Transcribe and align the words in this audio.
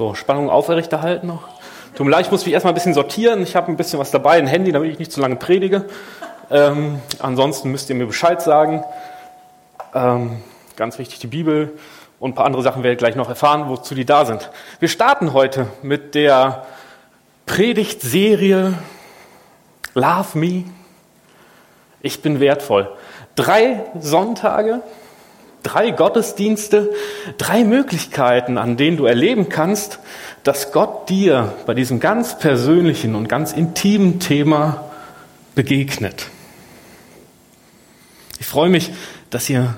So, 0.00 0.14
Spannung 0.14 0.48
aufrechterhalten 0.48 1.26
noch. 1.26 1.42
Tut 1.94 2.06
mir 2.06 2.10
leid, 2.10 2.24
ich 2.24 2.32
muss 2.32 2.46
mich 2.46 2.54
erstmal 2.54 2.72
ein 2.72 2.74
bisschen 2.74 2.94
sortieren. 2.94 3.42
Ich 3.42 3.54
habe 3.54 3.70
ein 3.70 3.76
bisschen 3.76 3.98
was 3.98 4.10
dabei, 4.10 4.38
ein 4.38 4.46
Handy, 4.46 4.72
damit 4.72 4.90
ich 4.90 4.98
nicht 4.98 5.12
zu 5.12 5.20
lange 5.20 5.36
predige. 5.36 5.84
Ähm, 6.50 7.02
ansonsten 7.18 7.70
müsst 7.70 7.90
ihr 7.90 7.96
mir 7.96 8.06
Bescheid 8.06 8.40
sagen. 8.40 8.82
Ähm, 9.92 10.42
ganz 10.76 10.98
wichtig, 10.98 11.18
die 11.18 11.26
Bibel 11.26 11.76
und 12.18 12.30
ein 12.30 12.34
paar 12.34 12.46
andere 12.46 12.62
Sachen 12.62 12.82
werdet 12.82 12.98
ihr 12.98 13.04
gleich 13.04 13.14
noch 13.14 13.28
erfahren, 13.28 13.68
wozu 13.68 13.94
die 13.94 14.06
da 14.06 14.24
sind. 14.24 14.50
Wir 14.78 14.88
starten 14.88 15.34
heute 15.34 15.66
mit 15.82 16.14
der 16.14 16.64
Predigtserie 17.44 18.72
Love 19.92 20.38
Me. 20.38 20.64
Ich 22.00 22.22
bin 22.22 22.40
wertvoll. 22.40 22.90
Drei 23.34 23.84
Sonntage, 24.00 24.80
drei 25.62 25.90
Gottesdienste, 25.90 26.90
drei 27.38 27.64
Möglichkeiten, 27.64 28.58
an 28.58 28.76
denen 28.76 28.96
du 28.96 29.06
erleben 29.06 29.48
kannst, 29.48 29.98
dass 30.42 30.72
Gott 30.72 31.08
dir 31.08 31.52
bei 31.66 31.74
diesem 31.74 32.00
ganz 32.00 32.38
persönlichen 32.38 33.14
und 33.14 33.28
ganz 33.28 33.52
intimen 33.52 34.20
Thema 34.20 34.90
begegnet. 35.54 36.26
Ich 38.38 38.46
freue 38.46 38.70
mich, 38.70 38.90
dass 39.28 39.50
ihr 39.50 39.76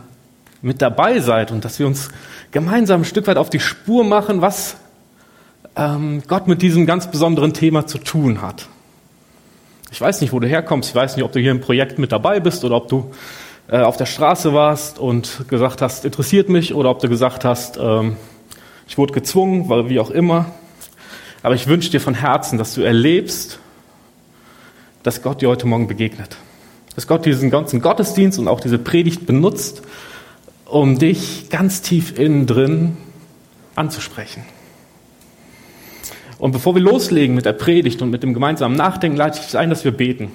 mit 0.61 0.81
dabei 0.81 1.19
seid 1.19 1.51
und 1.51 1.65
dass 1.65 1.79
wir 1.79 1.87
uns 1.87 2.09
gemeinsam 2.53 3.03
ein 3.03 3.05
Stück 3.05 3.27
weit 3.27 3.37
auf 3.37 3.51
die 3.51 3.61
Spur 3.61 4.05
machen, 4.05 4.41
was 4.41 4.77
ähm, 5.75 6.23
Gott 6.29 6.47
mit 6.47 6.63
diesem 6.63 6.87
ganz 6.87 7.11
besonderen 7.11 7.53
Thema 7.53 7.87
zu 7.87 7.99
tun 7.99 8.41
hat. 8.41 8.69
Ich 9.91 10.01
weiß 10.01 10.21
nicht, 10.21 10.33
wo 10.33 10.41
du 10.41 10.47
herkommst, 10.47 10.91
ich 10.91 10.95
weiß 10.95 11.17
nicht, 11.17 11.25
ob 11.25 11.33
du 11.33 11.41
hier 11.41 11.51
im 11.51 11.61
Projekt 11.61 11.99
mit 11.99 12.13
dabei 12.13 12.41
bist 12.41 12.65
oder 12.65 12.77
ob 12.77 12.89
du 12.89 13.13
äh, 13.73 13.79
auf 13.79 13.97
der 13.97 14.05
Straße 14.05 14.53
warst 14.53 14.99
und 14.99 15.49
gesagt 15.49 15.81
hast, 15.81 16.05
interessiert 16.05 16.51
mich, 16.51 16.75
oder 16.75 16.91
ob 16.91 17.01
du 17.01 17.09
gesagt 17.09 17.43
hast, 17.43 17.79
ähm, 17.81 18.17
ich 18.87 18.99
wurde 18.99 19.15
gezwungen, 19.15 19.71
weil 19.71 19.89
wie 19.89 19.99
auch 19.99 20.11
immer. 20.11 20.53
Aber 21.43 21.55
ich 21.55 21.67
wünsche 21.67 21.91
dir 21.91 22.01
von 22.01 22.13
Herzen, 22.13 22.59
dass 22.59 22.75
du 22.75 22.83
erlebst, 22.83 23.59
dass 25.03 25.23
Gott 25.23 25.41
dir 25.41 25.49
heute 25.49 25.67
Morgen 25.67 25.89
begegnet. 25.89 26.37
Dass 26.95 27.07
Gott 27.07 27.25
diesen 27.25 27.51
ganzen 27.51 27.81
Gottesdienst 27.81 28.39
und 28.39 28.47
auch 28.47 28.61
diese 28.61 28.79
Predigt 28.79 29.25
benutzt, 29.25 29.81
um 30.67 30.99
dich 30.99 31.49
ganz 31.49 31.81
tief 31.81 32.19
innen 32.19 32.47
drin 32.47 32.99
anzusprechen. 33.75 34.45
Und 36.39 36.53
bevor 36.53 36.75
wir 36.75 36.83
loslegen 36.83 37.35
mit 37.35 37.47
der 37.47 37.55
Predigt 37.55 38.03
und 38.03 38.11
mit 38.11 38.23
dem 38.23 38.35
gemeinsamen 38.35 38.77
Nachdenken, 38.77 39.17
leite 39.17 39.41
ich 39.41 39.57
ein, 39.57 39.71
dass 39.71 39.83
wir 39.85 39.93
beten. 39.93 40.31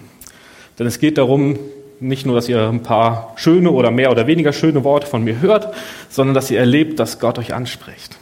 Denn 0.79 0.87
es 0.87 0.97
geht 0.97 1.19
darum, 1.19 1.59
nicht 1.99 2.25
nur, 2.25 2.35
dass 2.35 2.47
ihr 2.47 2.67
ein 2.67 2.83
paar 2.83 3.33
schöne 3.35 3.71
oder 3.71 3.91
mehr 3.91 4.11
oder 4.11 4.27
weniger 4.27 4.53
schöne 4.53 4.83
Worte 4.83 5.07
von 5.07 5.23
mir 5.23 5.41
hört, 5.41 5.73
sondern 6.09 6.33
dass 6.33 6.51
ihr 6.51 6.59
erlebt, 6.59 6.99
dass 6.99 7.19
Gott 7.19 7.39
euch 7.39 7.53
anspricht. 7.53 8.17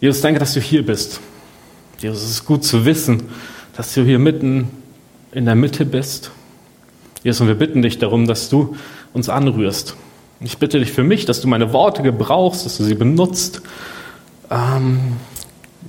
Jesus, 0.00 0.20
danke, 0.22 0.40
dass 0.40 0.54
du 0.54 0.60
hier 0.60 0.84
bist. 0.84 1.20
Jesus, 1.98 2.22
es 2.22 2.30
ist 2.30 2.46
gut 2.46 2.64
zu 2.64 2.84
wissen, 2.84 3.24
dass 3.76 3.92
du 3.94 4.02
hier 4.02 4.18
mitten 4.18 4.70
in 5.32 5.44
der 5.44 5.54
Mitte 5.54 5.84
bist. 5.84 6.30
Jesus, 7.22 7.42
und 7.42 7.48
wir 7.48 7.54
bitten 7.54 7.82
dich 7.82 7.98
darum, 7.98 8.26
dass 8.26 8.48
du 8.48 8.76
uns 9.12 9.28
anrührst. 9.28 9.96
Ich 10.40 10.56
bitte 10.56 10.78
dich 10.78 10.92
für 10.92 11.02
mich, 11.02 11.26
dass 11.26 11.42
du 11.42 11.48
meine 11.48 11.74
Worte 11.74 12.02
gebrauchst, 12.02 12.64
dass 12.64 12.78
du 12.78 12.84
sie 12.84 12.94
benutzt, 12.94 13.60
ähm, 14.50 14.98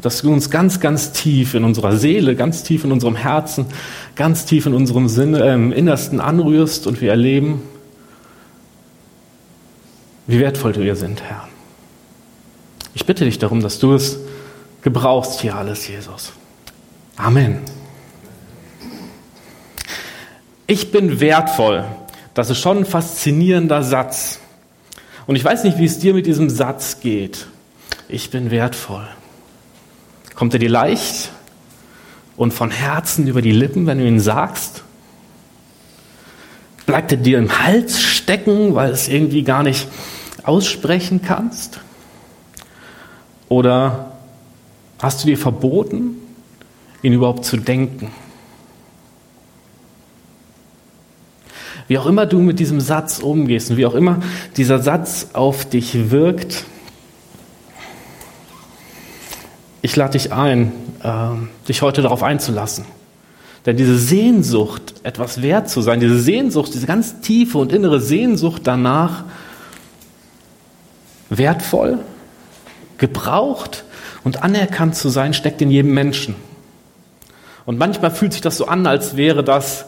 dass 0.02 0.22
du 0.22 0.34
uns 0.34 0.50
ganz, 0.50 0.82
ganz 0.82 1.14
tief 1.14 1.54
in 1.54 1.64
unserer 1.64 1.96
Seele, 1.96 2.36
ganz 2.36 2.64
tief 2.64 2.84
in 2.84 2.92
unserem 2.92 3.16
Herzen, 3.16 3.66
ganz 4.16 4.45
tief 4.45 4.66
in 4.66 4.73
unserem 4.73 5.08
Sinne, 5.08 5.44
äh, 5.44 5.54
im 5.54 5.72
Innersten 5.72 6.20
anrührst 6.20 6.88
und 6.88 7.02
wir 7.02 7.09
erleben, 7.12 7.62
wie 10.28 10.40
wertvoll 10.40 10.76
wir 10.76 10.95
sind, 10.95 11.22
Herr. 11.23 11.48
Ich 12.94 13.06
bitte 13.06 13.26
dich 13.26 13.40
darum, 13.40 13.62
dass 13.62 13.80
du 13.80 13.94
es 13.94 14.20
gebrauchst 14.81 15.42
hier 15.42 15.56
alles, 15.56 15.88
Jesus. 15.88 16.34
Amen. 17.16 17.59
Ich 20.68 20.91
bin 20.91 21.19
wertvoll. 21.19 21.86
Das 22.34 22.50
ist 22.50 22.59
schon 22.59 22.80
ein 22.80 22.86
faszinierender 22.86 23.84
Satz. 23.84 24.40
Und 25.28 25.36
ich 25.36 25.44
weiß 25.44 25.63
nicht, 25.63 25.78
wie 25.78 25.86
es 25.86 26.00
dir 26.00 26.13
mit 26.13 26.25
diesem 26.25 26.50
Satz 26.50 27.00
geht. 27.02 27.47
Ich 28.07 28.30
bin 28.30 28.52
wertvoll. 28.52 29.07
Kommt 30.36 30.53
er 30.53 30.59
dir 30.59 30.69
leicht 30.69 31.31
und 32.41 32.56
von 32.56 32.72
Herzen 32.72 33.28
über 33.28 33.44
die 33.44 33.52
Lippen, 33.52 33.85
wenn 33.85 34.00
du 34.00 34.07
ihn 34.07 34.19
sagst? 34.19 34.84
Bleibt 36.88 37.12
er 37.12 37.19
dir 37.19 37.38
im 37.38 37.59
Hals 37.59 38.02
stecken, 38.02 38.74
weil 38.74 38.88
du 38.88 38.94
es 38.96 39.07
irgendwie 39.07 39.44
gar 39.44 39.62
nicht 39.62 39.88
aussprechen 40.41 41.22
kannst? 41.22 41.81
Oder 43.47 44.13
hast 45.00 45.22
du 45.22 45.28
dir 45.28 45.38
verboten, 45.38 46.16
ihn 47.03 47.13
überhaupt 47.13 47.46
zu 47.46 47.57
denken? 47.57 48.12
Wie 51.88 52.00
auch 52.00 52.07
immer 52.07 52.25
du 52.25 52.40
mit 52.40 52.57
diesem 52.57 52.81
Satz 52.81 53.19
umgehst 53.19 53.69
und 53.69 53.78
wie 53.78 53.85
auch 53.85 53.94
immer 53.94 54.19
dieser 54.57 54.80
Satz 54.80 55.28
auf 55.34 55.69
dich 55.69 56.09
wirkt, 56.09 56.66
ich 59.81 59.96
lade 59.96 60.14
dich 60.14 60.31
ein, 60.31 60.72
äh, 61.03 61.68
dich 61.68 61.81
heute 61.81 62.02
darauf 62.02 62.24
einzulassen. 62.24 62.86
Denn 63.66 63.78
diese 63.78 63.97
Sehnsucht, 63.97 64.96
etwas 65.03 65.42
wert 65.42 65.69
zu 65.69 65.81
sein, 65.81 66.00
diese 66.00 66.19
Sehnsucht, 66.19 66.74
diese 66.74 66.88
ganz 66.88 67.22
tiefe 67.22 67.58
und 67.58 67.72
innere 67.72 68.00
Sehnsucht 68.00 68.64
danach, 68.66 69.24
wertvoll 71.30 72.00
gebraucht 72.97 73.84
und 74.24 74.44
anerkannt 74.44 74.96
zu 74.96 75.09
sein, 75.09 75.34
steckt 75.34 75.62
in 75.62 75.72
jedem 75.72 75.94
Menschen. 75.94 76.36
Und 77.66 77.78
manchmal 77.78 78.12
fühlt 78.12 78.34
sich 78.34 78.42
das 78.42 78.58
so 78.58 78.68
an, 78.68 78.86
als 78.88 79.16
wäre 79.16 79.44
das 79.44 79.86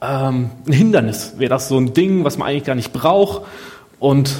ähm, 0.00 0.50
ein 0.66 0.72
Hindernis, 0.72 1.34
wäre 1.38 1.50
das 1.50 1.68
so 1.68 1.78
ein 1.78 1.94
Ding, 1.94 2.24
was 2.24 2.38
man 2.38 2.48
eigentlich 2.48 2.64
gar 2.64 2.74
nicht 2.74 2.92
braucht 2.92 3.42
und 3.98 4.34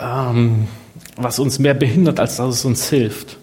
ähm, 0.00 0.66
was 1.16 1.38
uns 1.38 1.58
mehr 1.58 1.74
behindert, 1.74 2.20
als 2.20 2.36
dass 2.36 2.54
es 2.54 2.64
uns 2.64 2.88
hilft. 2.88 3.36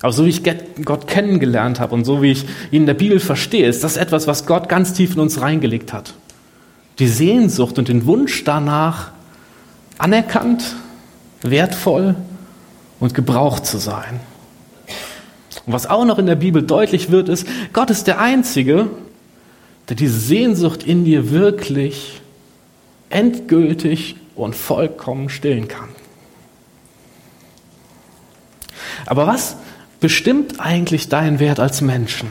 Aber 0.00 0.12
so 0.12 0.24
wie 0.24 0.30
ich 0.30 0.42
Gott 0.84 1.08
kennengelernt 1.08 1.80
habe 1.80 1.94
und 1.94 2.04
so 2.04 2.22
wie 2.22 2.30
ich 2.30 2.44
ihn 2.70 2.82
in 2.82 2.86
der 2.86 2.94
Bibel 2.94 3.18
verstehe, 3.18 3.66
ist 3.66 3.82
das 3.82 3.96
etwas, 3.96 4.26
was 4.26 4.46
Gott 4.46 4.68
ganz 4.68 4.92
tief 4.92 5.14
in 5.14 5.20
uns 5.20 5.40
reingelegt 5.40 5.92
hat. 5.92 6.14
Die 7.00 7.08
Sehnsucht 7.08 7.78
und 7.78 7.88
den 7.88 8.06
Wunsch 8.06 8.44
danach, 8.44 9.10
anerkannt, 9.98 10.76
wertvoll 11.42 12.14
und 13.00 13.14
gebraucht 13.14 13.66
zu 13.66 13.78
sein. 13.78 14.20
Und 15.66 15.72
was 15.72 15.86
auch 15.86 16.04
noch 16.04 16.18
in 16.18 16.26
der 16.26 16.36
Bibel 16.36 16.62
deutlich 16.62 17.10
wird, 17.10 17.28
ist, 17.28 17.46
Gott 17.72 17.90
ist 17.90 18.06
der 18.06 18.20
Einzige, 18.20 18.88
der 19.88 19.96
diese 19.96 20.18
Sehnsucht 20.18 20.82
in 20.82 21.04
dir 21.04 21.30
wirklich 21.30 22.20
endgültig 23.10 24.16
und 24.36 24.54
vollkommen 24.54 25.28
stillen 25.28 25.66
kann. 25.66 25.88
Aber 29.06 29.26
was 29.26 29.56
bestimmt 30.00 30.60
eigentlich 30.60 31.08
deinen 31.08 31.38
Wert 31.38 31.60
als 31.60 31.80
Menschen? 31.80 32.30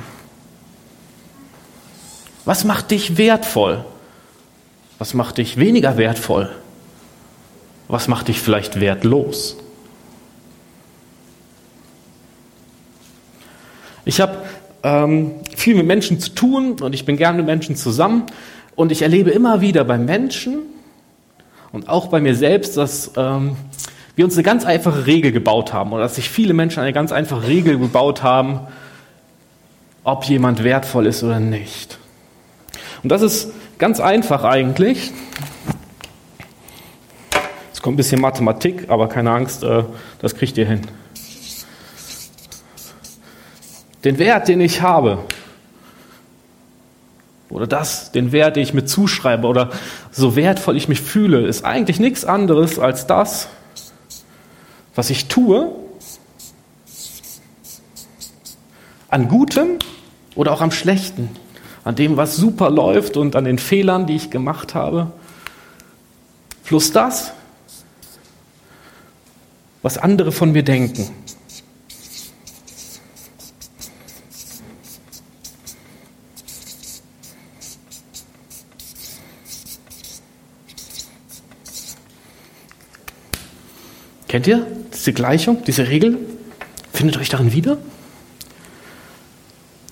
Was 2.46 2.64
macht 2.64 2.92
dich 2.92 3.18
wertvoll? 3.18 3.84
Was 5.00 5.14
macht 5.14 5.38
dich 5.38 5.58
weniger 5.58 5.98
wertvoll? 5.98 6.50
Was 7.88 8.08
macht 8.08 8.30
dich 8.30 8.42
vielleicht 8.42 8.80
wertlos? 8.80 9.58
Ich 14.06 14.22
habe 14.22 14.38
ähm, 14.84 15.34
viel 15.56 15.76
mit 15.76 15.86
Menschen 15.86 16.20
zu 16.20 16.30
tun 16.30 16.80
und 16.80 16.94
ich 16.94 17.04
bin 17.04 17.18
gerne 17.18 17.38
mit 17.38 17.46
Menschen 17.46 17.76
zusammen 17.76 18.24
und 18.76 18.92
ich 18.92 19.02
erlebe 19.02 19.32
immer 19.32 19.60
wieder 19.60 19.84
bei 19.84 19.98
Menschen 19.98 20.60
und 21.74 21.90
auch 21.90 22.08
bei 22.08 22.22
mir 22.22 22.36
selbst, 22.36 22.78
dass 22.78 23.12
ähm, 23.18 23.58
wir 24.18 24.26
uns 24.26 24.34
eine 24.34 24.44
ganz 24.44 24.66
einfache 24.66 25.06
Regel 25.06 25.32
gebaut 25.32 25.72
haben 25.72 25.94
oder 25.94 26.04
dass 26.04 26.16
sich 26.16 26.30
viele 26.30 26.54
Menschen 26.54 26.82
eine 26.82 26.92
ganz 26.92 27.14
einfache 27.14 27.48
Regel 27.48 27.80
gebaut 27.80 28.24
haben, 28.24 28.60
ob 30.04 30.26
jemand 30.26 30.66
wertvoll 30.66 31.06
ist 31.06 31.24
oder 31.24 31.40
nicht. 31.40 31.98
Und 33.04 33.14
das 33.14 33.22
ist 33.22 33.54
ganz 33.78 34.02
einfach 34.02 34.44
eigentlich. 34.44 35.14
Es 37.72 37.82
kommt 37.82 37.94
ein 37.94 37.98
bisschen 37.98 38.20
Mathematik, 38.20 38.90
aber 38.90 39.08
keine 39.08 39.32
Angst, 39.32 39.64
äh, 39.64 39.86
das 40.20 40.36
kriegt 40.36 40.58
ihr 40.58 40.66
hin 40.66 40.82
den 44.08 44.20
Wert, 44.20 44.48
den 44.48 44.62
ich 44.62 44.82
habe, 44.82 45.20
oder 47.50 47.68
das, 47.68 48.12
den 48.14 48.32
Wert, 48.32 48.56
den 48.56 48.64
ich 48.64 48.74
mir 48.74 48.86
zuschreibe, 48.86 49.48
oder 49.48 49.70
so 50.12 50.36
wertvoll 50.36 50.78
ich 50.78 50.88
mich 50.88 51.02
fühle, 51.02 51.46
ist 51.46 51.66
eigentlich 51.66 52.00
nichts 52.00 52.24
anderes 52.24 52.80
als 52.80 53.08
das, 53.08 53.50
was 54.98 55.12
ich 55.12 55.28
tue, 55.28 55.72
an 59.10 59.28
Gutem 59.30 59.78
oder 60.34 60.52
auch 60.52 60.62
am 60.62 60.72
Schlechten, 60.72 61.30
an 61.84 61.96
dem, 61.96 62.18
was 62.18 62.36
super 62.36 62.72
läuft 62.72 63.16
und 63.16 63.36
an 63.36 63.46
den 63.46 63.60
Fehlern, 63.60 64.08
die 64.08 64.16
ich 64.16 64.32
gemacht 64.32 64.74
habe, 64.74 65.12
plus 66.64 66.92
das, 66.92 67.32
was 69.84 70.00
andere 70.00 70.32
von 70.32 70.52
mir 70.52 70.64
denken. 70.64 71.08
Kennt 84.28 84.48
ihr 84.48 84.77
diese 85.08 85.14
Gleichung, 85.14 85.64
diese 85.66 85.88
Regel? 85.88 86.18
Findet 86.92 87.16
euch 87.16 87.30
darin 87.30 87.54
wieder? 87.54 87.78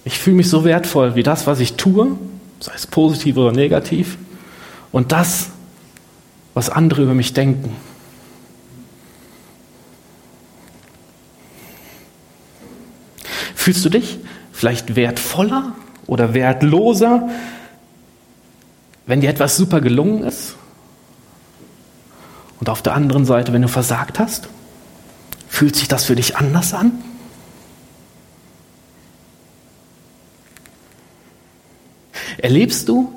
Ich 0.04 0.20
fühle 0.20 0.36
mich 0.36 0.50
so 0.50 0.66
wertvoll 0.66 1.16
wie 1.16 1.24
das, 1.24 1.48
was 1.48 1.62
ich 1.62 1.76
tue, 1.76 2.18
sei 2.60 2.74
es 2.76 2.86
positiv 2.86 3.38
oder 3.38 3.54
negativ, 3.54 4.18
und 4.92 5.14
das, 5.14 5.52
was 6.54 6.70
andere 6.70 7.04
über 7.04 7.14
mich 7.14 7.32
denken. 7.32 7.74
Fühlst 13.56 13.86
du 13.86 13.90
dich 13.90 14.20
vielleicht 14.52 14.98
wertvoller 14.98 15.76
oder 16.08 16.34
wertloser, 16.34 17.30
wenn 19.06 19.22
dir 19.22 19.30
etwas 19.30 19.56
super 19.56 19.80
gelungen 19.80 20.24
ist? 20.24 20.56
Und 22.60 22.68
auf 22.68 22.82
der 22.82 22.96
anderen 22.96 23.24
Seite, 23.24 23.54
wenn 23.54 23.62
du 23.62 23.70
versagt 23.70 24.20
hast, 24.20 24.50
fühlt 25.48 25.76
sich 25.76 25.88
das 25.88 26.06
für 26.06 26.16
dich 26.16 26.38
anders 26.38 26.74
an? 26.74 26.92
Erlebst 32.38 32.90
du, 32.90 33.12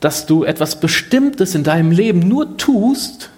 dass 0.00 0.26
du 0.26 0.44
etwas 0.44 0.80
Bestimmtes 0.80 1.54
in 1.54 1.64
deinem 1.64 1.90
Leben 1.90 2.20
nur 2.20 2.56
tust, 2.56 3.30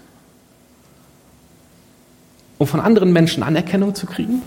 um 2.58 2.66
von 2.66 2.81
anderen 2.81 3.12
Menschen 3.12 3.43
Anerkennung 3.43 3.94
zu 3.94 4.06
kriegen? 4.06 4.43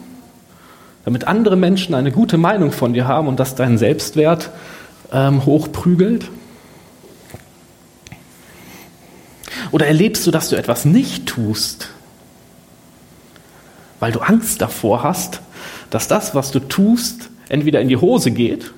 Damit 1.05 1.25
andere 1.25 1.55
Menschen 1.55 1.95
eine 1.95 2.11
gute 2.11 2.37
Meinung 2.37 2.71
von 2.71 2.93
dir 2.93 3.07
haben 3.07 3.27
und 3.27 3.39
das 3.39 3.55
deinen 3.55 3.77
Selbstwert 3.77 4.49
ähm, 5.11 5.45
hochprügelt? 5.45 6.29
Oder 9.71 9.87
erlebst 9.87 10.25
du, 10.27 10.31
dass 10.31 10.49
du 10.49 10.55
etwas 10.55 10.85
nicht 10.85 11.27
tust, 11.27 11.89
weil 13.99 14.11
du 14.11 14.19
Angst 14.19 14.61
davor 14.61 15.03
hast, 15.03 15.41
dass 15.89 16.07
das, 16.07 16.35
was 16.35 16.51
du 16.51 16.59
tust, 16.59 17.29
entweder 17.49 17.81
in 17.81 17.87
die 17.87 17.97
Hose 17.97 18.31
geht 18.31 18.73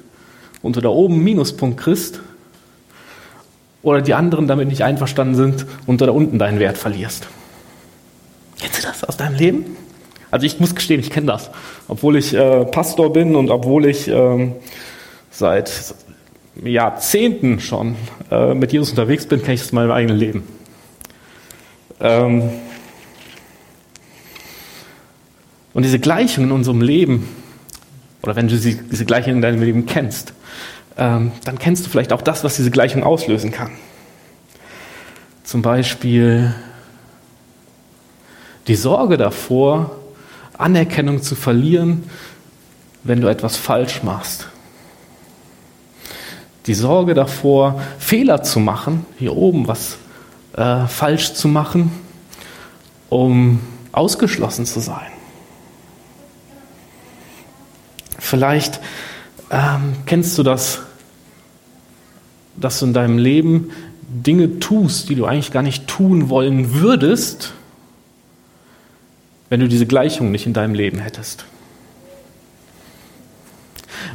und 0.62 0.75
du 0.75 0.81
da 0.81 0.89
oben 0.89 1.23
Minuspunkt 1.23 1.79
kriegst, 1.79 2.21
oder 3.83 4.01
die 4.01 4.13
anderen 4.13 4.47
damit 4.47 4.68
nicht 4.68 4.83
einverstanden 4.83 5.35
sind 5.35 5.65
und 5.88 6.01
du 6.01 6.06
da 6.06 6.12
unten 6.12 6.38
deinen 6.38 6.59
Wert 6.59 6.77
verlierst. 6.77 7.27
Kennst 8.59 8.77
du 8.77 8.88
das 8.88 9.03
aus 9.03 9.18
deinem 9.18 9.35
Leben? 9.35 9.65
Also 10.29 10.45
ich 10.45 10.59
muss 10.59 10.75
gestehen, 10.75 11.00
ich 11.00 11.09
kenne 11.09 11.27
das. 11.27 11.50
Obwohl 11.88 12.15
ich 12.15 12.33
äh, 12.33 12.65
Pastor 12.65 13.12
bin 13.12 13.35
und 13.35 13.50
obwohl 13.50 13.88
ich 13.88 14.07
ähm, 14.07 14.53
seit 15.31 15.95
Jahrzehnten 16.63 17.59
schon 17.59 17.95
äh, 18.29 18.53
mit 18.53 18.71
Jesus 18.71 18.91
unterwegs 18.91 19.25
bin, 19.25 19.41
kenne 19.41 19.56
ich 19.56 19.62
das 19.62 19.71
in 19.71 19.75
meinem 19.75 19.91
eigenen 19.91 20.17
Leben. 20.17 20.47
Ähm 22.00 22.51
und 25.73 25.83
diese 25.83 26.00
Gleichung 26.00 26.45
in 26.45 26.51
unserem 26.51 26.81
Leben, 26.81 27.27
oder 28.21 28.35
wenn 28.35 28.47
du 28.47 28.57
diese 28.57 29.06
Gleichung 29.06 29.35
in 29.35 29.41
deinem 29.41 29.62
Leben 29.62 29.85
kennst, 29.85 30.33
ähm, 30.97 31.31
dann 31.44 31.57
kennst 31.57 31.85
du 31.85 31.89
vielleicht 31.89 32.13
auch 32.13 32.21
das, 32.21 32.44
was 32.44 32.56
diese 32.56 32.71
Gleichung 32.71 33.03
auslösen 33.03 33.51
kann. 33.51 33.71
Zum 35.44 35.62
Beispiel 35.62 36.53
die 38.68 38.75
Sorge 38.75 39.18
davor, 39.18 39.95
Anerkennung 40.57 41.21
zu 41.21 41.35
verlieren, 41.35 42.03
wenn 43.03 43.21
du 43.21 43.27
etwas 43.27 43.57
falsch 43.57 44.03
machst. 44.03 44.47
Die 46.67 46.75
Sorge 46.75 47.15
davor, 47.15 47.81
Fehler 47.97 48.44
zu 48.44 48.59
machen, 48.59 49.06
hier 49.17 49.35
oben 49.35 49.67
was 49.67 49.97
äh, 50.53 50.85
falsch 50.85 51.33
zu 51.33 51.47
machen, 51.47 51.91
um 53.09 53.59
ausgeschlossen 53.91 54.65
zu 54.65 54.79
sein. 54.79 55.12
Vielleicht 58.31 58.80
ähm, 59.50 59.94
kennst 60.06 60.38
du 60.38 60.44
das, 60.44 60.80
dass 62.56 62.80
du 62.80 62.86
in 62.86 62.94
deinem 62.94 63.18
Leben 63.18 63.72
Dinge 64.07 64.60
tust, 64.60 65.10
die 65.10 65.16
du 65.16 65.25
eigentlich 65.25 65.51
gar 65.51 65.63
nicht 65.63 65.86
tun 65.88 66.30
wollen 66.30 66.75
würdest, 66.75 67.51
wenn 69.50 69.60
du 69.60 69.68
diese 69.68 69.86
Gleichung 69.86 70.31
nicht 70.31 70.45
in 70.45 70.54
deinem 70.54 70.75
Leben 70.75 71.00
hättest. 71.00 71.44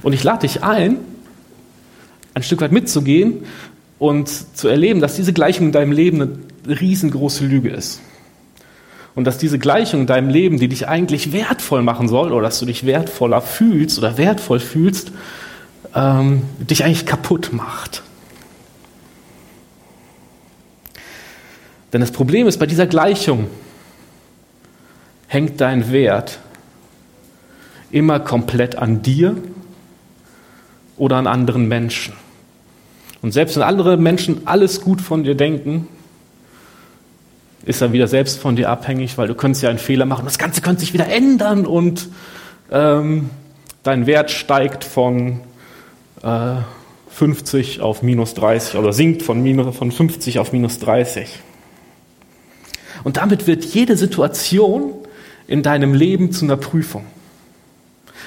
Und 0.02 0.14
ich 0.14 0.24
lade 0.24 0.46
dich 0.46 0.62
ein, 0.62 0.96
ein 2.32 2.42
Stück 2.42 2.62
weit 2.62 2.72
mitzugehen 2.72 3.44
und 3.98 4.30
zu 4.30 4.66
erleben, 4.68 5.02
dass 5.02 5.16
diese 5.16 5.34
Gleichung 5.34 5.66
in 5.66 5.72
deinem 5.72 5.92
Leben 5.92 6.22
eine 6.22 6.80
riesengroße 6.80 7.44
Lüge 7.44 7.68
ist. 7.68 8.00
Und 9.16 9.24
dass 9.24 9.38
diese 9.38 9.58
Gleichung 9.58 10.02
in 10.02 10.06
deinem 10.06 10.28
Leben, 10.28 10.58
die 10.58 10.68
dich 10.68 10.86
eigentlich 10.86 11.32
wertvoll 11.32 11.82
machen 11.82 12.06
soll, 12.06 12.32
oder 12.32 12.42
dass 12.42 12.60
du 12.60 12.66
dich 12.66 12.86
wertvoller 12.86 13.40
fühlst 13.40 13.98
oder 13.98 14.18
wertvoll 14.18 14.60
fühlst, 14.60 15.10
ähm, 15.94 16.42
dich 16.58 16.84
eigentlich 16.84 17.06
kaputt 17.06 17.48
macht. 17.52 18.02
Denn 21.92 22.02
das 22.02 22.10
Problem 22.10 22.46
ist, 22.46 22.58
bei 22.58 22.66
dieser 22.66 22.86
Gleichung 22.86 23.46
hängt 25.28 25.62
dein 25.62 25.90
Wert 25.90 26.38
immer 27.90 28.20
komplett 28.20 28.76
an 28.76 29.00
dir 29.00 29.34
oder 30.98 31.16
an 31.16 31.26
anderen 31.26 31.68
Menschen. 31.68 32.12
Und 33.22 33.32
selbst 33.32 33.56
wenn 33.56 33.62
andere 33.62 33.96
Menschen 33.96 34.46
alles 34.46 34.82
gut 34.82 35.00
von 35.00 35.24
dir 35.24 35.34
denken, 35.34 35.88
ist 37.66 37.82
er 37.82 37.92
wieder 37.92 38.06
selbst 38.06 38.38
von 38.38 38.56
dir 38.56 38.70
abhängig, 38.70 39.18
weil 39.18 39.28
du 39.28 39.34
könntest 39.34 39.62
ja 39.62 39.68
einen 39.68 39.78
Fehler 39.78 40.06
machen. 40.06 40.24
Das 40.24 40.38
Ganze 40.38 40.62
könnte 40.62 40.80
sich 40.80 40.94
wieder 40.94 41.08
ändern 41.08 41.66
und 41.66 42.08
ähm, 42.70 43.30
dein 43.82 44.06
Wert 44.06 44.30
steigt 44.30 44.84
von 44.84 45.40
äh, 46.22 46.54
50 47.10 47.80
auf 47.80 48.02
minus 48.02 48.34
30 48.34 48.76
oder 48.76 48.92
sinkt 48.92 49.22
von, 49.22 49.42
minus, 49.42 49.76
von 49.76 49.90
50 49.90 50.38
auf 50.38 50.52
minus 50.52 50.78
30. 50.78 51.28
Und 53.02 53.16
damit 53.16 53.46
wird 53.48 53.64
jede 53.64 53.96
Situation 53.96 54.92
in 55.48 55.62
deinem 55.62 55.92
Leben 55.92 56.30
zu 56.32 56.44
einer 56.44 56.56
Prüfung. 56.56 57.04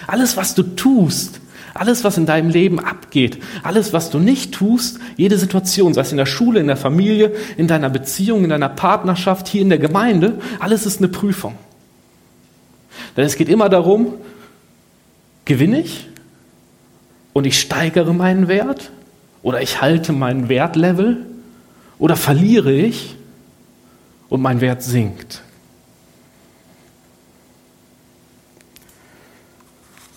Alles, 0.08 0.36
was 0.36 0.54
du 0.54 0.64
tust, 0.64 1.40
alles, 1.74 2.04
was 2.04 2.18
in 2.18 2.26
deinem 2.26 2.50
Leben 2.50 2.80
abgeht, 3.10 3.40
alles, 3.64 3.92
was 3.92 4.12
du 4.12 4.20
nicht 4.20 4.54
tust, 4.54 5.00
jede 5.18 5.40
Situation, 5.40 5.96
sei 5.96 6.02
es 6.02 6.12
in 6.12 6.18
der 6.18 6.28
Schule, 6.28 6.60
in 6.60 6.68
der 6.68 6.78
Familie, 6.78 7.34
in 7.58 7.68
deiner 7.68 7.90
Beziehung, 7.90 8.44
in 8.44 8.52
deiner 8.52 8.70
Partnerschaft, 8.70 9.48
hier 9.48 9.64
in 9.64 9.70
der 9.70 9.80
Gemeinde, 9.80 10.40
alles 10.60 10.86
ist 10.86 11.00
eine 11.00 11.08
Prüfung. 11.08 11.56
Denn 13.18 13.26
es 13.26 13.36
geht 13.36 13.50
immer 13.50 13.68
darum, 13.68 14.14
gewinne 15.46 15.82
ich 15.82 16.08
und 17.34 17.48
ich 17.48 17.60
steigere 17.60 18.14
meinen 18.14 18.48
Wert 18.48 18.92
oder 19.42 19.64
ich 19.64 19.82
halte 19.82 20.14
meinen 20.14 20.48
Wertlevel 20.48 21.26
oder 21.98 22.16
verliere 22.16 22.72
ich 22.72 23.16
und 24.30 24.42
mein 24.44 24.62
Wert 24.62 24.84
sinkt. 24.84 25.42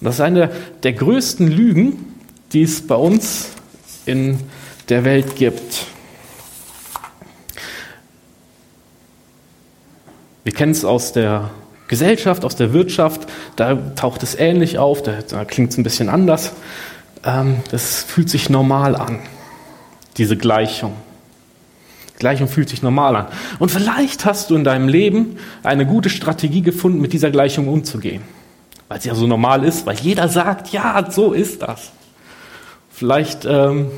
Das 0.02 0.16
ist 0.16 0.20
eine 0.20 0.50
der 0.82 0.92
größten 0.92 1.48
Lügen, 1.48 2.11
die 2.52 2.62
es 2.62 2.86
bei 2.86 2.94
uns 2.94 3.50
in 4.06 4.38
der 4.88 5.04
Welt 5.04 5.36
gibt. 5.36 5.86
Wir 10.44 10.52
kennen 10.52 10.72
es 10.72 10.84
aus 10.84 11.12
der 11.12 11.50
Gesellschaft, 11.88 12.44
aus 12.44 12.56
der 12.56 12.72
Wirtschaft, 12.72 13.28
da 13.56 13.74
taucht 13.74 14.22
es 14.22 14.34
ähnlich 14.34 14.78
auf, 14.78 15.02
da, 15.02 15.18
da 15.28 15.44
klingt 15.44 15.70
es 15.70 15.78
ein 15.78 15.82
bisschen 15.82 16.08
anders. 16.08 16.52
Ähm, 17.24 17.60
das 17.70 18.02
fühlt 18.02 18.28
sich 18.30 18.50
normal 18.50 18.96
an, 18.96 19.20
diese 20.16 20.36
Gleichung. 20.36 20.94
Die 22.14 22.18
Gleichung 22.18 22.48
fühlt 22.48 22.68
sich 22.68 22.82
normal 22.82 23.16
an. 23.16 23.26
Und 23.58 23.70
vielleicht 23.70 24.24
hast 24.24 24.50
du 24.50 24.56
in 24.56 24.64
deinem 24.64 24.88
Leben 24.88 25.36
eine 25.62 25.86
gute 25.86 26.10
Strategie 26.10 26.62
gefunden, 26.62 27.00
mit 27.00 27.12
dieser 27.12 27.30
Gleichung 27.30 27.68
umzugehen 27.68 28.22
weil 28.92 28.98
es 28.98 29.06
ja 29.06 29.14
so 29.14 29.26
normal 29.26 29.64
ist, 29.64 29.86
weil 29.86 29.96
jeder 29.96 30.28
sagt, 30.28 30.68
ja, 30.68 31.10
so 31.10 31.32
ist 31.32 31.62
das. 31.62 31.92
Vielleicht 32.92 33.44
ähm, 33.44 33.90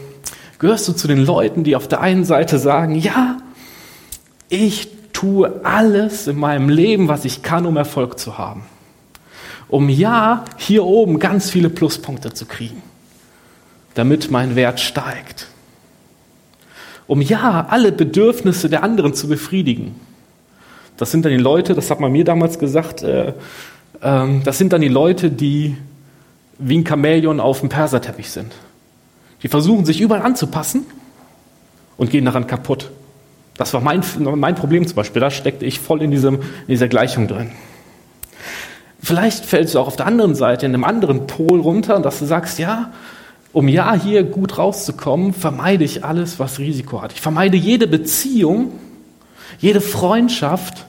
gehörst 0.58 0.88
du 0.88 0.92
zu 0.92 1.08
den 1.08 1.24
Leuten, 1.24 1.64
die 1.64 1.76
auf 1.76 1.88
der 1.88 2.00
einen 2.00 2.24
Seite 2.24 2.58
sagen, 2.58 2.94
ja, 2.94 3.38
ich 4.48 4.88
tue 5.12 5.60
alles 5.64 6.26
in 6.26 6.38
meinem 6.38 6.68
Leben, 6.68 7.08
was 7.08 7.24
ich 7.24 7.42
kann, 7.42 7.66
um 7.66 7.76
Erfolg 7.76 8.18
zu 8.18 8.38
haben. 8.38 8.64
Um 9.68 9.88
ja, 9.88 10.44
hier 10.56 10.84
oben 10.84 11.18
ganz 11.18 11.50
viele 11.50 11.70
Pluspunkte 11.70 12.32
zu 12.32 12.46
kriegen, 12.46 12.82
damit 13.94 14.30
mein 14.30 14.56
Wert 14.56 14.80
steigt. 14.80 15.48
Um 17.06 17.20
ja, 17.20 17.66
alle 17.68 17.92
Bedürfnisse 17.92 18.68
der 18.68 18.82
anderen 18.82 19.14
zu 19.14 19.28
befriedigen, 19.28 19.94
Das 20.96 21.10
sind 21.10 21.24
dann 21.24 21.32
die 21.32 21.38
Leute, 21.38 21.74
das 21.74 21.90
hat 21.90 22.00
man 22.00 22.12
mir 22.12 22.24
damals 22.24 22.58
gesagt, 22.58 23.02
äh, 23.02 23.32
äh, 24.00 24.40
das 24.44 24.58
sind 24.58 24.72
dann 24.72 24.80
die 24.80 24.88
Leute, 24.88 25.30
die 25.30 25.76
wie 26.58 26.78
ein 26.78 26.86
Chamäleon 26.86 27.40
auf 27.40 27.60
dem 27.60 27.68
Perserteppich 27.68 28.30
sind. 28.30 28.52
Die 29.44 29.48
versuchen 29.48 29.84
sich 29.84 30.00
überall 30.00 30.22
anzupassen 30.22 30.86
und 31.96 32.10
gehen 32.10 32.24
daran 32.24 32.48
kaputt. 32.48 32.90
Das 33.56 33.72
war 33.74 33.82
mein, 33.82 34.02
mein 34.18 34.54
Problem 34.56 34.84
zum 34.86 34.96
Beispiel. 34.96 35.20
Da 35.20 35.30
steckte 35.30 35.64
ich 35.66 35.78
voll 35.78 36.02
in, 36.02 36.10
diesem, 36.10 36.36
in 36.36 36.68
dieser 36.68 36.88
Gleichung 36.88 37.28
drin. 37.28 37.52
Vielleicht 39.00 39.44
fällst 39.44 39.74
du 39.74 39.80
auch 39.80 39.86
auf 39.86 39.96
der 39.96 40.06
anderen 40.06 40.34
Seite, 40.34 40.64
in 40.64 40.74
einem 40.74 40.82
anderen 40.82 41.26
Pol 41.26 41.60
runter, 41.60 42.00
dass 42.00 42.18
du 42.18 42.24
sagst, 42.24 42.58
ja, 42.58 42.90
um 43.52 43.68
ja 43.68 43.94
hier 43.94 44.24
gut 44.24 44.56
rauszukommen, 44.56 45.34
vermeide 45.34 45.84
ich 45.84 46.04
alles, 46.04 46.40
was 46.40 46.58
Risiko 46.58 47.02
hat. 47.02 47.12
Ich 47.12 47.20
vermeide 47.20 47.58
jede 47.58 47.86
Beziehung, 47.86 48.72
jede 49.58 49.82
Freundschaft, 49.82 50.86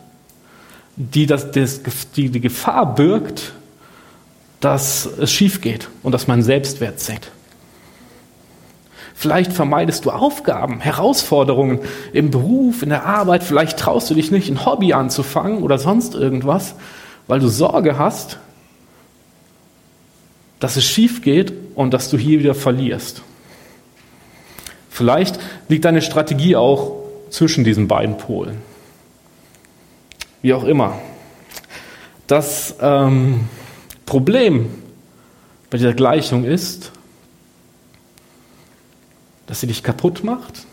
die, 0.95 1.25
das, 1.25 1.51
das, 1.51 1.81
die 2.15 2.29
die 2.29 2.39
Gefahr 2.39 2.95
birgt, 2.95 3.51
dass 4.61 5.05
es 5.05 5.31
schief 5.31 5.59
geht 5.59 5.89
und 6.01 6.13
dass 6.13 6.27
mein 6.27 6.41
Selbstwert 6.41 7.01
sinkt. 7.01 7.31
Vielleicht 9.17 9.53
vermeidest 9.53 10.03
du 10.03 10.11
Aufgaben, 10.11 10.81
Herausforderungen 10.81 11.79
im 12.11 12.31
Beruf, 12.31 12.83
in 12.83 12.89
der 12.89 13.05
Arbeit. 13.05 13.43
Vielleicht 13.43 13.79
traust 13.79 14.09
du 14.09 14.13
dich 14.13 14.29
nicht, 14.29 14.49
ein 14.49 14.65
Hobby 14.65 14.91
anzufangen 14.91 15.63
oder 15.63 15.79
sonst 15.79 16.15
irgendwas, 16.15 16.75
weil 17.27 17.39
du 17.39 17.47
Sorge 17.47 17.97
hast, 17.97 18.37
dass 20.59 20.75
es 20.75 20.83
schief 20.83 21.21
geht 21.21 21.53
und 21.75 21.93
dass 21.93 22.09
du 22.09 22.17
hier 22.17 22.39
wieder 22.39 22.55
verlierst. 22.55 23.21
Vielleicht 24.89 25.39
liegt 25.69 25.85
deine 25.85 26.01
Strategie 26.01 26.57
auch 26.57 26.97
zwischen 27.29 27.63
diesen 27.63 27.87
beiden 27.87 28.17
Polen. 28.17 28.57
Wie 30.41 30.53
auch 30.53 30.65
immer. 30.65 30.99
Das 32.27 32.75
ähm, 32.81 33.45
Problem 34.05 34.69
bei 35.69 35.77
dieser 35.77 35.93
Gleichung 35.93 36.43
ist, 36.43 36.91
dass 39.47 39.59
sie 39.59 39.67
dich 39.67 39.83
kaputt 39.83 40.23
macht 40.23 40.65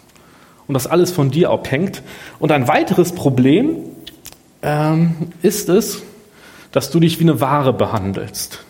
und 0.67 0.75
dass 0.75 0.87
alles 0.87 1.13
von 1.13 1.31
dir 1.31 1.51
abhängt. 1.51 2.03
Und 2.39 2.53
ein 2.53 2.69
weiteres 2.69 3.13
Problem 3.13 3.77
ähm, 4.63 5.33
ist 5.43 5.69
es, 5.69 6.03
dass 6.71 6.91
du 6.91 7.01
dich 7.01 7.19
wie 7.19 7.25
eine 7.25 7.41
Ware 7.41 7.73
behandelst. 7.73 8.65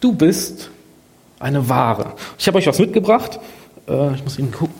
Du 0.00 0.12
bist 0.12 0.70
eine 1.38 1.68
Ware. 1.68 2.14
Ich 2.38 2.46
habe 2.46 2.58
euch 2.58 2.66
was 2.66 2.78
mitgebracht. 2.78 3.38
Äh, 3.88 4.14
ich 4.14 4.24
muss 4.24 4.38
Ihnen 4.38 4.52
gucken. 4.52 4.74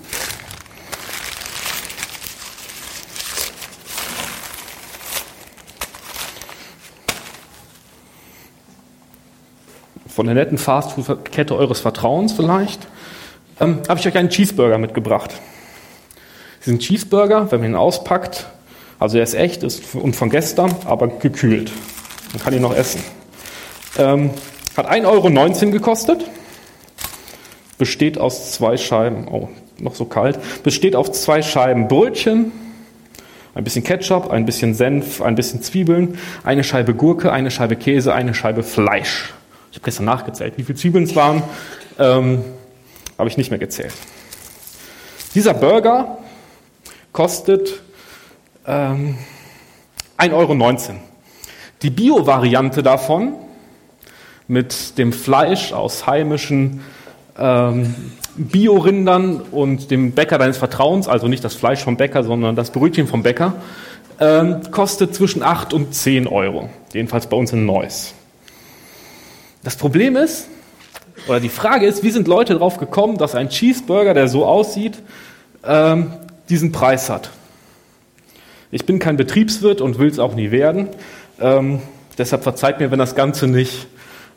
Von 10.06 10.26
der 10.26 10.34
netten 10.34 10.58
Fastfood-Kette 10.58 11.56
eures 11.56 11.80
Vertrauens 11.80 12.32
vielleicht 12.32 12.86
ähm, 13.62 13.78
habe 13.88 14.00
ich 14.00 14.06
euch 14.06 14.16
einen 14.16 14.28
Cheeseburger 14.28 14.78
mitgebracht. 14.78 15.34
Diesen 16.64 16.78
Cheeseburger, 16.78 17.50
wenn 17.50 17.60
man 17.60 17.70
ihn 17.70 17.76
auspackt, 17.76 18.46
also 18.98 19.18
er 19.18 19.24
ist 19.24 19.34
echt 19.34 19.62
ist 19.62 19.94
und 19.94 20.14
von 20.14 20.30
gestern, 20.30 20.74
aber 20.84 21.08
gekühlt. 21.08 21.72
Man 22.32 22.42
kann 22.42 22.54
ihn 22.54 22.62
noch 22.62 22.74
essen. 22.74 23.02
Ähm, 23.98 24.30
hat 24.76 24.90
1,19 24.90 25.06
Euro 25.06 25.70
gekostet. 25.70 26.24
Besteht 27.78 28.16
aus 28.16 28.52
zwei 28.52 28.76
Scheiben, 28.76 29.26
oh, 29.28 29.48
noch 29.78 29.94
so 29.94 30.04
kalt. 30.04 30.38
Besteht 30.62 30.94
aus 30.94 31.12
zwei 31.12 31.42
Scheiben 31.42 31.88
Brötchen, 31.88 32.52
ein 33.54 33.64
bisschen 33.64 33.82
Ketchup, 33.82 34.30
ein 34.30 34.46
bisschen 34.46 34.74
Senf, 34.74 35.20
ein 35.20 35.34
bisschen 35.34 35.62
Zwiebeln, 35.62 36.18
eine 36.44 36.64
Scheibe 36.64 36.94
Gurke, 36.94 37.32
eine 37.32 37.50
Scheibe 37.50 37.76
Käse, 37.76 38.14
eine 38.14 38.34
Scheibe 38.34 38.62
Fleisch. 38.62 39.34
Ich 39.72 39.78
habe 39.78 39.84
gestern 39.84 40.04
nachgezählt, 40.06 40.54
wie 40.56 40.62
viele 40.62 40.78
Zwiebeln 40.78 41.04
es 41.04 41.16
waren. 41.16 41.42
Ähm, 41.98 42.44
habe 43.22 43.30
ich 43.30 43.36
nicht 43.36 43.50
mehr 43.50 43.60
gezählt. 43.60 43.92
Dieser 45.36 45.54
Burger 45.54 46.18
kostet 47.12 47.80
ähm, 48.66 49.16
1,19 50.18 50.32
Euro. 50.32 51.00
Die 51.82 51.90
Bio-Variante 51.90 52.82
davon 52.82 53.34
mit 54.48 54.98
dem 54.98 55.12
Fleisch 55.12 55.72
aus 55.72 56.04
heimischen 56.08 56.80
ähm, 57.38 57.94
Biorindern 58.34 59.40
und 59.40 59.92
dem 59.92 60.10
Bäcker 60.10 60.38
deines 60.38 60.58
Vertrauens, 60.58 61.06
also 61.06 61.28
nicht 61.28 61.44
das 61.44 61.54
Fleisch 61.54 61.84
vom 61.84 61.96
Bäcker, 61.96 62.24
sondern 62.24 62.56
das 62.56 62.72
Brötchen 62.72 63.06
vom 63.06 63.22
Bäcker, 63.22 63.54
ähm, 64.18 64.62
kostet 64.72 65.14
zwischen 65.14 65.44
8 65.44 65.72
und 65.74 65.94
10 65.94 66.26
Euro. 66.26 66.70
Jedenfalls 66.92 67.28
bei 67.28 67.36
uns 67.36 67.52
in 67.52 67.66
Neuss. 67.66 68.14
Das 69.62 69.76
Problem 69.76 70.16
ist, 70.16 70.48
oder 71.28 71.40
die 71.40 71.48
Frage 71.48 71.86
ist, 71.86 72.02
wie 72.02 72.10
sind 72.10 72.28
Leute 72.28 72.54
darauf 72.54 72.78
gekommen, 72.78 73.16
dass 73.18 73.34
ein 73.34 73.48
Cheeseburger, 73.48 74.14
der 74.14 74.28
so 74.28 74.44
aussieht, 74.44 74.98
ähm, 75.64 76.12
diesen 76.48 76.72
Preis 76.72 77.08
hat? 77.08 77.30
Ich 78.70 78.86
bin 78.86 78.98
kein 78.98 79.16
Betriebswirt 79.16 79.80
und 79.80 79.98
will 79.98 80.08
es 80.08 80.18
auch 80.18 80.34
nie 80.34 80.50
werden. 80.50 80.88
Ähm, 81.40 81.80
deshalb 82.18 82.42
verzeiht 82.42 82.80
mir, 82.80 82.90
wenn 82.90 82.98
das 82.98 83.14
Ganze 83.14 83.46
nicht, 83.46 83.86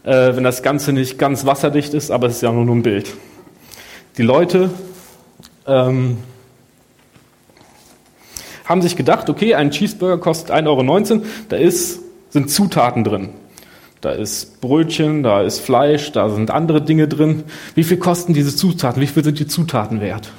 äh, 0.03 0.35
wenn 0.35 0.43
das 0.43 0.61
Ganze 0.61 0.93
nicht 0.93 1.17
ganz 1.17 1.45
wasserdicht 1.45 1.93
ist, 1.93 2.11
aber 2.11 2.27
es 2.27 2.35
ist 2.35 2.41
ja 2.41 2.51
nur, 2.51 2.75
ein 2.75 2.83
Bild. 2.83 3.13
Die 4.17 4.23
Leute 4.23 4.69
ähm, 5.65 6.17
haben 8.65 8.81
sich 8.81 8.95
gedacht, 8.95 9.29
okay, 9.29 9.55
ein 9.55 9.71
Cheeseburger 9.71 10.17
kostet 10.17 10.51
1,19 10.51 11.11
Euro, 11.11 11.25
da 11.49 11.55
ist, 11.55 12.01
sind 12.29 12.51
Zutaten 12.51 13.03
drin. 13.03 13.29
Da 14.05 14.11
ist 14.11 14.61
Brötchen, 14.61 15.23
da 15.23 15.41
ist 15.41 15.61
Fleisch, 15.61 16.11
da 16.11 16.29
sind 16.29 16.51
andere 16.51 16.79
Dinge 16.79 17.07
drin. 17.07 17.43
Wie 17.73 17.83
viel 17.83 17.97
kosten 17.97 18.35
diese 18.35 18.55
Zutaten? 18.55 19.01
Wie 19.01 19.07
viel 19.07 19.23
sind 19.23 19.39
die 19.39 19.47
Zutaten 19.47 19.99
wert? 19.99 20.31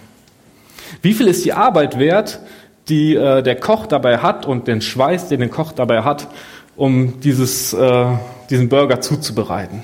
Wie 1.02 1.12
viel 1.12 1.26
ist 1.26 1.44
die 1.44 1.52
Arbeit 1.52 1.98
wert, 1.98 2.38
die 2.88 3.16
äh, 3.16 3.42
der 3.42 3.56
Koch 3.56 3.86
dabei 3.86 4.18
hat 4.18 4.46
und 4.46 4.68
den 4.68 4.82
Schweiß, 4.82 5.30
den 5.30 5.40
der 5.40 5.48
Koch 5.48 5.72
dabei 5.72 6.02
hat, 6.02 6.28
um 6.76 7.18
dieses, 7.18 7.72
äh, 7.72 8.06
diesen 8.50 8.68
Burger 8.68 9.00
zuzubereiten? 9.00 9.82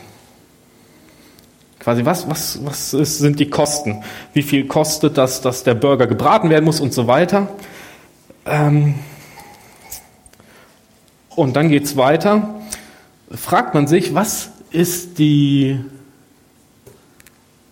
Quasi, 1.81 2.05
was, 2.05 2.31
was, 2.31 2.65
was 2.65 2.95
ist, 2.95 3.19
sind 3.19 3.41
die 3.41 3.51
Kosten? 3.51 4.05
Wie 4.33 4.43
viel 4.43 4.69
kostet 4.69 5.19
das, 5.19 5.41
dass 5.41 5.65
der 5.65 5.75
Burger 5.75 6.07
gebraten 6.07 6.51
werden 6.51 6.67
muss 6.67 6.79
und 6.79 6.95
so 6.95 7.09
weiter? 7.09 7.49
Ähm 8.47 8.95
und 11.35 11.57
dann 11.57 11.69
geht's 11.69 11.97
weiter 11.97 12.62
fragt 13.35 13.75
man 13.75 13.87
sich, 13.87 14.15
was 14.15 14.51
ist 14.71 15.19
die, 15.19 15.79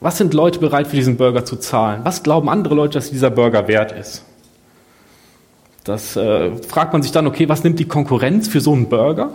was 0.01 0.19
sind 0.19 0.35
Leute 0.35 0.59
bereit 0.59 0.87
für 0.87 0.97
diesen 0.97 1.17
Burger 1.17 1.45
zu 1.45 1.57
zahlen? 1.57 2.01
Was 2.05 2.23
glauben 2.23 2.49
andere 2.49 2.75
Leute, 2.75 2.95
dass 2.95 3.11
dieser 3.11 3.31
Burger 3.31 3.69
wert 3.69 3.93
ist? 3.93 4.25
Das 5.85 6.17
äh, 6.17 6.57
fragt 6.69 6.93
man 6.93 7.03
sich 7.03 7.13
dann, 7.13 7.27
okay, 7.27 7.49
was 7.49 7.65
nimmt 7.65 7.79
die 7.79 7.89
Konkurrenz 7.89 8.49
für 8.49 8.61
so 8.61 8.73
einen 8.73 8.89
Burger? 8.89 9.31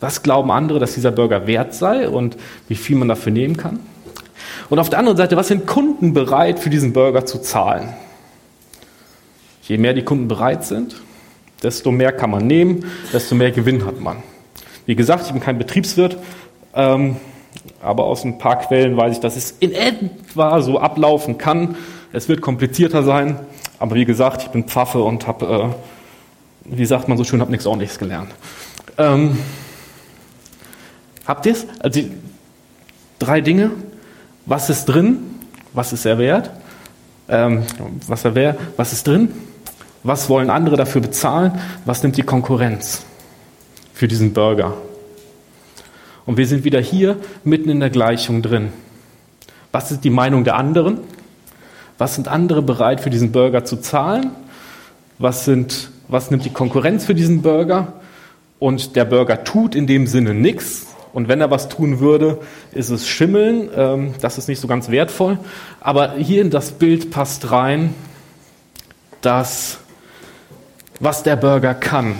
Was 0.00 0.22
glauben 0.22 0.50
andere, 0.50 0.78
dass 0.78 0.94
dieser 0.94 1.12
Burger 1.12 1.46
wert 1.46 1.74
sei 1.74 2.08
und 2.08 2.36
wie 2.68 2.74
viel 2.74 2.96
man 2.96 3.08
dafür 3.08 3.32
nehmen 3.32 3.56
kann? 3.56 3.80
Und 4.70 4.78
auf 4.78 4.88
der 4.88 4.98
anderen 4.98 5.16
Seite, 5.16 5.36
was 5.36 5.48
sind 5.48 5.66
Kunden 5.66 6.14
bereit 6.14 6.58
für 6.58 6.70
diesen 6.70 6.92
Burger 6.92 7.26
zu 7.26 7.38
zahlen? 7.38 7.90
Je 9.62 9.78
mehr 9.78 9.92
die 9.92 10.02
Kunden 10.02 10.26
bereit 10.26 10.64
sind, 10.64 10.96
desto 11.62 11.90
mehr 11.92 12.12
kann 12.12 12.30
man 12.30 12.46
nehmen, 12.46 12.84
desto 13.12 13.34
mehr 13.34 13.50
Gewinn 13.50 13.84
hat 13.84 14.00
man. 14.00 14.22
Wie 14.90 14.96
gesagt, 14.96 15.24
ich 15.24 15.30
bin 15.30 15.40
kein 15.40 15.56
Betriebswirt, 15.56 16.16
ähm, 16.74 17.14
aber 17.80 18.06
aus 18.06 18.24
ein 18.24 18.38
paar 18.38 18.58
Quellen 18.58 18.96
weiß 18.96 19.12
ich, 19.12 19.20
dass 19.20 19.36
es 19.36 19.52
in 19.60 19.72
etwa 19.72 20.60
so 20.62 20.80
ablaufen 20.80 21.38
kann. 21.38 21.76
Es 22.12 22.28
wird 22.28 22.40
komplizierter 22.40 23.04
sein, 23.04 23.38
aber 23.78 23.94
wie 23.94 24.04
gesagt, 24.04 24.42
ich 24.42 24.48
bin 24.48 24.64
Pfaffe 24.64 25.00
und 25.00 25.28
habe, 25.28 25.72
äh, 26.66 26.76
wie 26.76 26.84
sagt 26.86 27.06
man 27.06 27.16
so 27.16 27.22
schön, 27.22 27.40
habe 27.40 27.52
nichts 27.52 27.66
Ordentliches 27.66 28.00
gelernt. 28.00 28.32
Ähm, 28.98 29.38
habt 31.24 31.46
ihr 31.46 31.52
es? 31.52 31.68
Also 31.78 32.00
drei 33.20 33.42
Dinge. 33.42 33.70
Was 34.44 34.70
ist 34.70 34.86
drin? 34.86 35.18
Was 35.72 35.92
ist 35.92 36.04
er 36.04 36.18
wert? 36.18 36.50
Ähm, 37.28 37.62
was, 38.08 38.24
er 38.24 38.34
wär, 38.34 38.56
was 38.76 38.92
ist 38.92 39.06
drin? 39.06 39.30
Was 40.02 40.28
wollen 40.28 40.50
andere 40.50 40.76
dafür 40.76 41.00
bezahlen? 41.00 41.60
Was 41.84 42.02
nimmt 42.02 42.16
die 42.16 42.24
Konkurrenz? 42.24 43.04
Für 44.00 44.08
diesen 44.08 44.32
Burger. 44.32 44.72
Und 46.24 46.38
wir 46.38 46.46
sind 46.46 46.64
wieder 46.64 46.80
hier 46.80 47.18
mitten 47.44 47.68
in 47.68 47.80
der 47.80 47.90
Gleichung 47.90 48.40
drin. 48.40 48.72
Was 49.72 49.92
ist 49.92 50.04
die 50.04 50.08
Meinung 50.08 50.42
der 50.42 50.56
anderen? 50.56 51.00
Was 51.98 52.14
sind 52.14 52.26
andere 52.26 52.62
bereit 52.62 53.02
für 53.02 53.10
diesen 53.10 53.30
Burger 53.30 53.66
zu 53.66 53.76
zahlen? 53.76 54.30
Was, 55.18 55.44
sind, 55.44 55.90
was 56.08 56.30
nimmt 56.30 56.46
die 56.46 56.50
Konkurrenz 56.50 57.04
für 57.04 57.14
diesen 57.14 57.42
Burger? 57.42 57.92
Und 58.58 58.96
der 58.96 59.04
Burger 59.04 59.44
tut 59.44 59.74
in 59.74 59.86
dem 59.86 60.06
Sinne 60.06 60.32
nichts. 60.32 60.86
Und 61.12 61.28
wenn 61.28 61.42
er 61.42 61.50
was 61.50 61.68
tun 61.68 62.00
würde, 62.00 62.38
ist 62.72 62.88
es 62.88 63.06
Schimmeln. 63.06 63.68
Ähm, 63.76 64.14
das 64.22 64.38
ist 64.38 64.48
nicht 64.48 64.60
so 64.60 64.66
ganz 64.66 64.88
wertvoll. 64.88 65.38
Aber 65.78 66.14
hier 66.14 66.40
in 66.40 66.48
das 66.48 66.72
Bild 66.72 67.10
passt 67.10 67.52
rein, 67.52 67.92
dass 69.20 69.76
was 71.00 71.22
der 71.22 71.36
Burger 71.36 71.74
kann. 71.74 72.14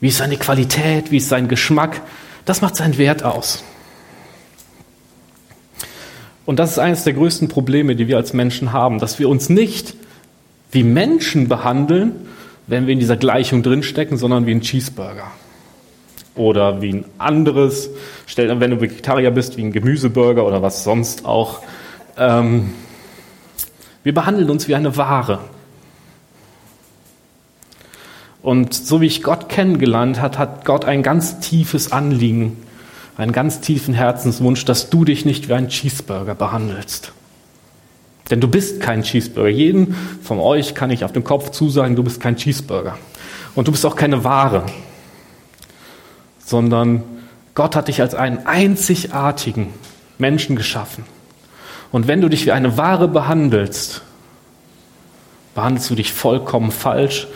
Wie 0.00 0.08
ist 0.08 0.18
seine 0.18 0.38
Qualität, 0.38 1.10
wie 1.10 1.18
ist 1.18 1.28
sein 1.28 1.48
Geschmack. 1.48 2.00
Das 2.44 2.62
macht 2.62 2.76
seinen 2.76 2.96
Wert 2.98 3.22
aus. 3.22 3.62
Und 6.46 6.58
das 6.58 6.72
ist 6.72 6.78
eines 6.78 7.04
der 7.04 7.12
größten 7.12 7.48
Probleme, 7.48 7.94
die 7.94 8.08
wir 8.08 8.16
als 8.16 8.32
Menschen 8.32 8.72
haben, 8.72 8.98
dass 8.98 9.18
wir 9.18 9.28
uns 9.28 9.48
nicht 9.48 9.94
wie 10.72 10.82
Menschen 10.82 11.48
behandeln, 11.48 12.12
wenn 12.66 12.86
wir 12.86 12.92
in 12.92 12.98
dieser 12.98 13.16
Gleichung 13.16 13.62
drinstecken, 13.62 14.16
sondern 14.16 14.46
wie 14.46 14.52
ein 14.52 14.60
Cheeseburger. 14.60 15.30
Oder 16.34 16.80
wie 16.80 16.94
ein 16.94 17.04
anderes, 17.18 17.90
wenn 18.36 18.70
du 18.70 18.80
Vegetarier 18.80 19.30
bist, 19.30 19.56
wie 19.56 19.62
ein 19.62 19.72
Gemüseburger 19.72 20.46
oder 20.46 20.62
was 20.62 20.84
sonst 20.84 21.24
auch. 21.26 21.60
Ähm, 22.16 22.72
wir 24.02 24.14
behandeln 24.14 24.48
uns 24.48 24.66
wie 24.66 24.74
eine 24.74 24.96
Ware. 24.96 25.40
Und 28.42 28.74
so 28.74 29.00
wie 29.00 29.06
ich 29.06 29.22
Gott 29.22 29.48
kennengelernt 29.48 30.20
hat, 30.20 30.38
hat 30.38 30.64
Gott 30.64 30.84
ein 30.84 31.02
ganz 31.02 31.40
tiefes 31.40 31.92
Anliegen, 31.92 32.56
einen 33.16 33.32
ganz 33.32 33.60
tiefen 33.60 33.92
Herzenswunsch, 33.92 34.64
dass 34.64 34.88
du 34.88 35.04
dich 35.04 35.24
nicht 35.24 35.48
wie 35.48 35.54
ein 35.54 35.68
Cheeseburger 35.68 36.34
behandelst. 36.34 37.12
Denn 38.30 38.40
du 38.40 38.48
bist 38.48 38.80
kein 38.80 39.02
Cheeseburger. 39.02 39.50
Jeden 39.50 39.94
von 40.22 40.38
euch 40.38 40.74
kann 40.74 40.90
ich 40.90 41.04
auf 41.04 41.12
den 41.12 41.24
Kopf 41.24 41.50
zusagen, 41.50 41.96
du 41.96 42.02
bist 42.02 42.20
kein 42.20 42.36
Cheeseburger. 42.36 42.96
Und 43.54 43.68
du 43.68 43.72
bist 43.72 43.84
auch 43.84 43.96
keine 43.96 44.24
Ware, 44.24 44.64
sondern 46.44 47.02
Gott 47.54 47.74
hat 47.74 47.88
dich 47.88 48.00
als 48.00 48.14
einen 48.14 48.46
einzigartigen 48.46 49.74
Menschen 50.18 50.56
geschaffen. 50.56 51.04
Und 51.92 52.06
wenn 52.06 52.20
du 52.20 52.28
dich 52.28 52.46
wie 52.46 52.52
eine 52.52 52.76
Ware 52.76 53.08
behandelst, 53.08 54.02
behandelst 55.56 55.90
du 55.90 55.96
dich 55.96 56.12
vollkommen 56.12 56.70
falsch 56.70 57.26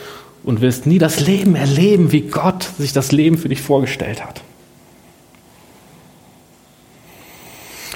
und 0.45 0.61
wirst 0.61 0.87
nie 0.87 0.99
das 0.99 1.21
Leben 1.21 1.55
erleben, 1.57 2.13
wie 2.13 2.23
Gott 2.23 2.69
sich 2.79 2.93
das 2.93 3.13
Leben 3.13 3.39
für 3.39 3.49
dich 3.49 3.63
vorgestellt 3.63 4.25
hat. 4.25 4.43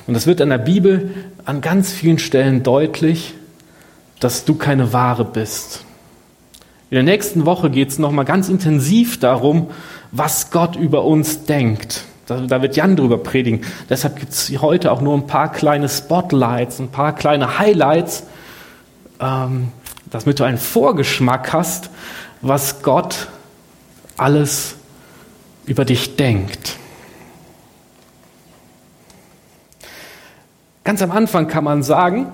Und 0.07 0.15
es 0.15 0.27
wird 0.27 0.41
in 0.41 0.49
der 0.49 0.59
Bibel 0.59 1.15
an 1.45 1.61
ganz 1.61 1.93
vielen 1.93 2.19
Stellen 2.19 2.63
deutlich, 2.63 3.35
dass 4.21 4.47
du 4.47 4.55
keine 4.55 4.93
Ware 4.93 5.25
bist. 5.25 5.85
In 6.91 6.95
der 6.95 7.03
nächsten 7.03 7.45
Woche 7.45 7.69
geht 7.69 7.91
es 7.91 7.99
nochmal 7.99 8.25
ganz 8.25 8.49
intensiv 8.49 9.21
darum, 9.21 9.69
was 10.11 10.51
Gott 10.51 10.77
über 10.77 11.05
uns 11.05 11.45
denkt. 11.45 12.05
Da, 12.25 12.63
wird 12.63 12.77
Jan 12.77 12.97
drüber 12.97 13.19
predigen. 13.19 13.63
Deshalb 13.89 14.17
gibt 14.17 14.33
es 14.33 14.51
heute 14.61 14.93
auch 14.93 15.01
nur 15.01 15.15
ein 15.15 15.27
paar 15.27 15.51
kleine 15.51 15.89
Spotlights, 15.89 16.79
ein 16.79 16.89
paar 16.89 17.15
kleine 17.15 17.59
Highlights, 17.59 18.25
ähm, 19.19 19.69
damit 20.11 20.39
du 20.39 20.45
einen 20.45 20.59
Vorgeschmack 20.59 21.53
hast, 21.53 21.91
was 22.41 22.83
Gott 22.83 23.29
alles 24.17 24.77
über 25.67 25.85
dich 25.85 26.17
denkt. 26.17 26.77
Ganz 30.85 31.03
am 31.03 31.11
Anfang 31.11 31.49
kann 31.49 31.65
man 31.65 31.83
sagen, 31.83 32.33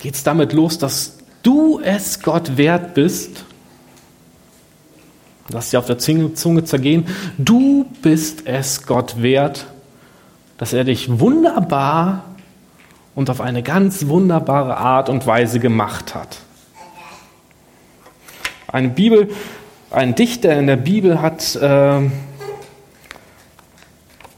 geht 0.00 0.14
es 0.14 0.24
damit 0.24 0.52
los, 0.52 0.78
dass 0.78 1.18
du 1.42 1.80
es 1.80 2.20
Gott 2.20 2.56
wert 2.56 2.94
bist. 2.94 3.44
Lass 5.50 5.70
dir 5.70 5.78
auf 5.78 5.86
der 5.86 5.98
Zunge 5.98 6.64
zergehen. 6.64 7.06
Du 7.38 7.86
bist 8.02 8.46
es 8.46 8.86
Gott 8.86 9.22
wert, 9.22 9.66
dass 10.58 10.72
er 10.72 10.84
dich 10.84 11.20
wunderbar 11.20 12.24
und 13.14 13.30
auf 13.30 13.40
eine 13.40 13.62
ganz 13.62 14.08
wunderbare 14.08 14.76
Art 14.76 15.08
und 15.08 15.26
Weise 15.26 15.60
gemacht 15.60 16.14
hat. 16.14 16.38
Eine 18.70 18.90
Bibel, 18.90 19.30
ein 19.90 20.14
Dichter 20.14 20.58
in 20.58 20.66
der 20.66 20.76
Bibel 20.76 21.22
hat 21.22 21.56
äh, 21.56 22.00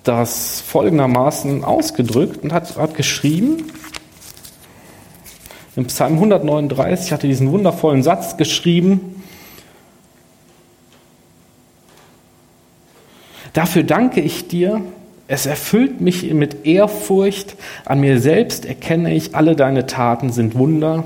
das 0.04 0.60
folgendermaßen 0.60 1.64
ausgedrückt 1.64 2.44
und 2.44 2.52
hat, 2.52 2.76
hat 2.76 2.94
geschrieben, 2.94 3.64
im 5.74 5.86
Psalm 5.86 6.14
139 6.14 7.12
hat 7.12 7.24
er 7.24 7.28
diesen 7.28 7.50
wundervollen 7.50 8.02
Satz 8.02 8.36
geschrieben, 8.36 9.16
Dafür 13.52 13.82
danke 13.82 14.20
ich 14.20 14.46
dir, 14.46 14.80
es 15.26 15.44
erfüllt 15.44 16.00
mich 16.00 16.32
mit 16.32 16.66
Ehrfurcht, 16.66 17.56
an 17.84 17.98
mir 17.98 18.20
selbst 18.20 18.64
erkenne 18.64 19.12
ich, 19.12 19.34
alle 19.34 19.56
deine 19.56 19.86
Taten 19.86 20.30
sind 20.30 20.54
Wunder. 20.54 21.02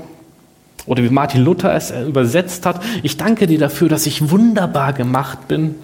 Oder 0.85 1.03
wie 1.03 1.09
Martin 1.09 1.43
Luther 1.43 1.73
es 1.73 1.91
übersetzt 1.91 2.65
hat, 2.65 2.81
ich 3.01 3.17
danke 3.17 3.47
dir 3.47 3.57
dafür, 3.57 3.89
dass 3.89 4.05
ich 4.05 4.29
wunderbar 4.29 4.93
gemacht 4.93 5.47
bin. 5.47 5.75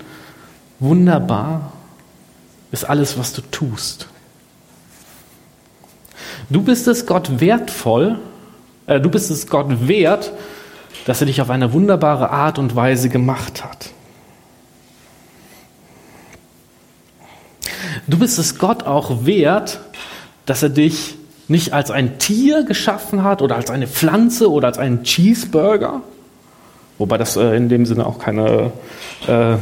Wunderbar 0.80 1.74
ist 2.72 2.86
alles, 2.86 3.18
was 3.18 3.34
du 3.34 3.42
tust. 3.42 4.08
Du 6.50 6.62
bist 6.62 6.88
es 6.88 7.06
Gott 7.06 7.40
wertvoll, 7.40 8.20
äh, 8.86 9.00
du 9.00 9.10
bist 9.10 9.32
es 9.32 9.48
Gott 9.48 9.88
wert, 9.88 10.32
dass 11.06 11.22
er 11.22 11.28
dich 11.28 11.42
auf 11.42 11.50
eine 11.50 11.74
wunderbare 11.74 12.30
Art 12.30 12.60
und 12.60 12.76
Weise 12.76 13.10
gemacht 13.10 13.64
hat. 13.64 13.90
Du 18.08 18.20
bist 18.20 18.38
es 18.38 18.58
Gott 18.58 18.84
auch 18.84 19.26
wert, 19.26 19.80
dass 20.46 20.64
er 20.64 20.70
dich 20.70 21.16
nicht 21.52 21.74
als 21.74 21.92
ein 21.92 22.18
Tier 22.18 22.64
geschaffen 22.64 23.24
hat 23.24 23.42
oder 23.42 23.58
als 23.58 23.70
eine 23.70 23.86
Pflanze 23.86 24.50
oder 24.50 24.68
als 24.70 24.78
einen 24.78 25.04
Cheeseburger, 25.04 26.02
wobei 26.98 27.18
das 27.18 27.36
äh, 27.36 27.56
in 27.58 27.68
dem 27.68 27.86
Sinne 27.86 28.06
auch 28.06 28.20
keine, 28.20 28.72
äh, 29.28 29.58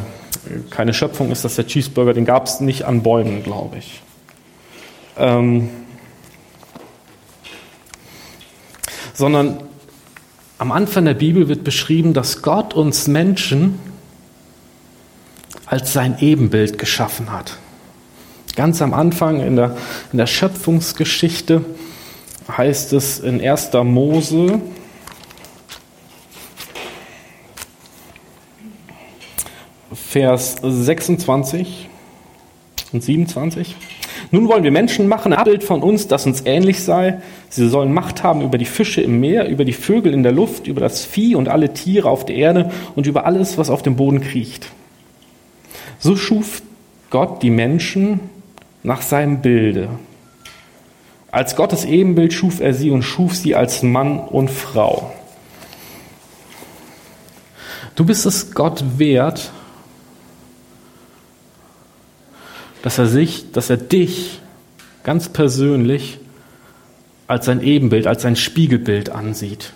keine 0.70 0.94
Schöpfung 0.94 1.32
ist, 1.32 1.44
dass 1.44 1.56
der 1.56 1.66
Cheeseburger, 1.66 2.14
den 2.14 2.26
gab 2.26 2.46
es 2.46 2.60
nicht 2.60 2.84
an 2.86 3.02
Bäumen, 3.02 3.42
glaube 3.42 3.78
ich. 3.78 4.02
Ähm, 5.18 5.70
sondern 9.16 9.58
am 10.60 10.72
Anfang 10.72 11.06
der 11.06 11.16
Bibel 11.16 11.48
wird 11.48 11.64
beschrieben, 11.64 12.14
dass 12.14 12.44
Gott 12.44 12.76
uns 12.76 13.08
Menschen 13.08 13.80
als 15.66 15.92
sein 15.92 16.18
Ebenbild 16.20 16.78
geschaffen 16.78 17.32
hat. 17.32 17.58
Ganz 18.56 18.82
am 18.82 18.94
Anfang 18.94 19.40
in 19.42 19.56
der, 19.56 19.78
in 20.12 20.18
der 20.18 20.28
Schöpfungsgeschichte 20.28 21.64
heißt 22.58 22.94
es 22.94 23.20
in 23.20 23.42
1. 23.42 23.72
Mose, 23.84 24.60
Vers 29.94 30.56
26 30.62 31.88
und 32.92 33.04
27. 33.04 33.76
Nun 34.32 34.48
wollen 34.48 34.64
wir 34.64 34.72
Menschen 34.72 35.08
machen, 35.08 35.34
ein 35.34 35.44
Bild 35.44 35.64
von 35.64 35.82
uns, 35.82 36.08
das 36.08 36.26
uns 36.26 36.44
ähnlich 36.46 36.82
sei. 36.82 37.22
Sie 37.50 37.68
sollen 37.70 37.94
Macht 37.94 38.24
haben 38.24 38.42
über 38.42 38.58
die 38.58 38.66
Fische 38.66 39.02
im 39.02 39.20
Meer, 39.20 39.48
über 39.48 39.66
die 39.66 39.74
Vögel 39.74 40.14
in 40.14 40.24
der 40.24 40.32
Luft, 40.32 40.68
über 40.68 40.82
das 40.82 41.06
Vieh 41.06 41.36
und 41.36 41.48
alle 41.48 41.74
Tiere 41.74 42.10
auf 42.10 42.26
der 42.26 42.36
Erde 42.36 42.72
und 42.96 43.08
über 43.08 43.26
alles, 43.26 43.58
was 43.58 43.70
auf 43.70 43.82
dem 43.82 43.96
Boden 43.96 44.22
kriecht. 44.22 44.68
So 46.00 46.16
schuf 46.16 46.62
Gott 47.10 47.42
die 47.44 47.50
Menschen 47.50 48.20
nach 48.90 49.04
seinem 49.04 49.40
Bilde. 49.44 49.88
Als 51.30 51.56
Gottes 51.56 51.86
Ebenbild 51.86 52.34
schuf 52.34 52.60
er 52.60 52.74
sie 52.74 52.90
und 52.90 53.04
schuf 53.04 53.36
sie 53.36 53.54
als 53.54 53.84
Mann 53.84 54.20
und 54.20 54.50
Frau. 54.50 55.14
Du 57.94 58.04
bist 58.04 58.26
es 58.26 58.52
Gott 58.56 58.84
wert, 58.98 59.52
dass 62.82 62.98
er 62.98 63.06
sich, 63.06 63.52
dass 63.52 63.70
er 63.70 63.78
dich 63.78 64.42
ganz 65.04 65.30
persönlich 65.30 66.18
als 67.28 67.46
sein 67.46 67.62
Ebenbild, 67.62 68.08
als 68.08 68.24
sein 68.24 68.36
Spiegelbild 68.36 69.12
ansieht. 69.12 69.74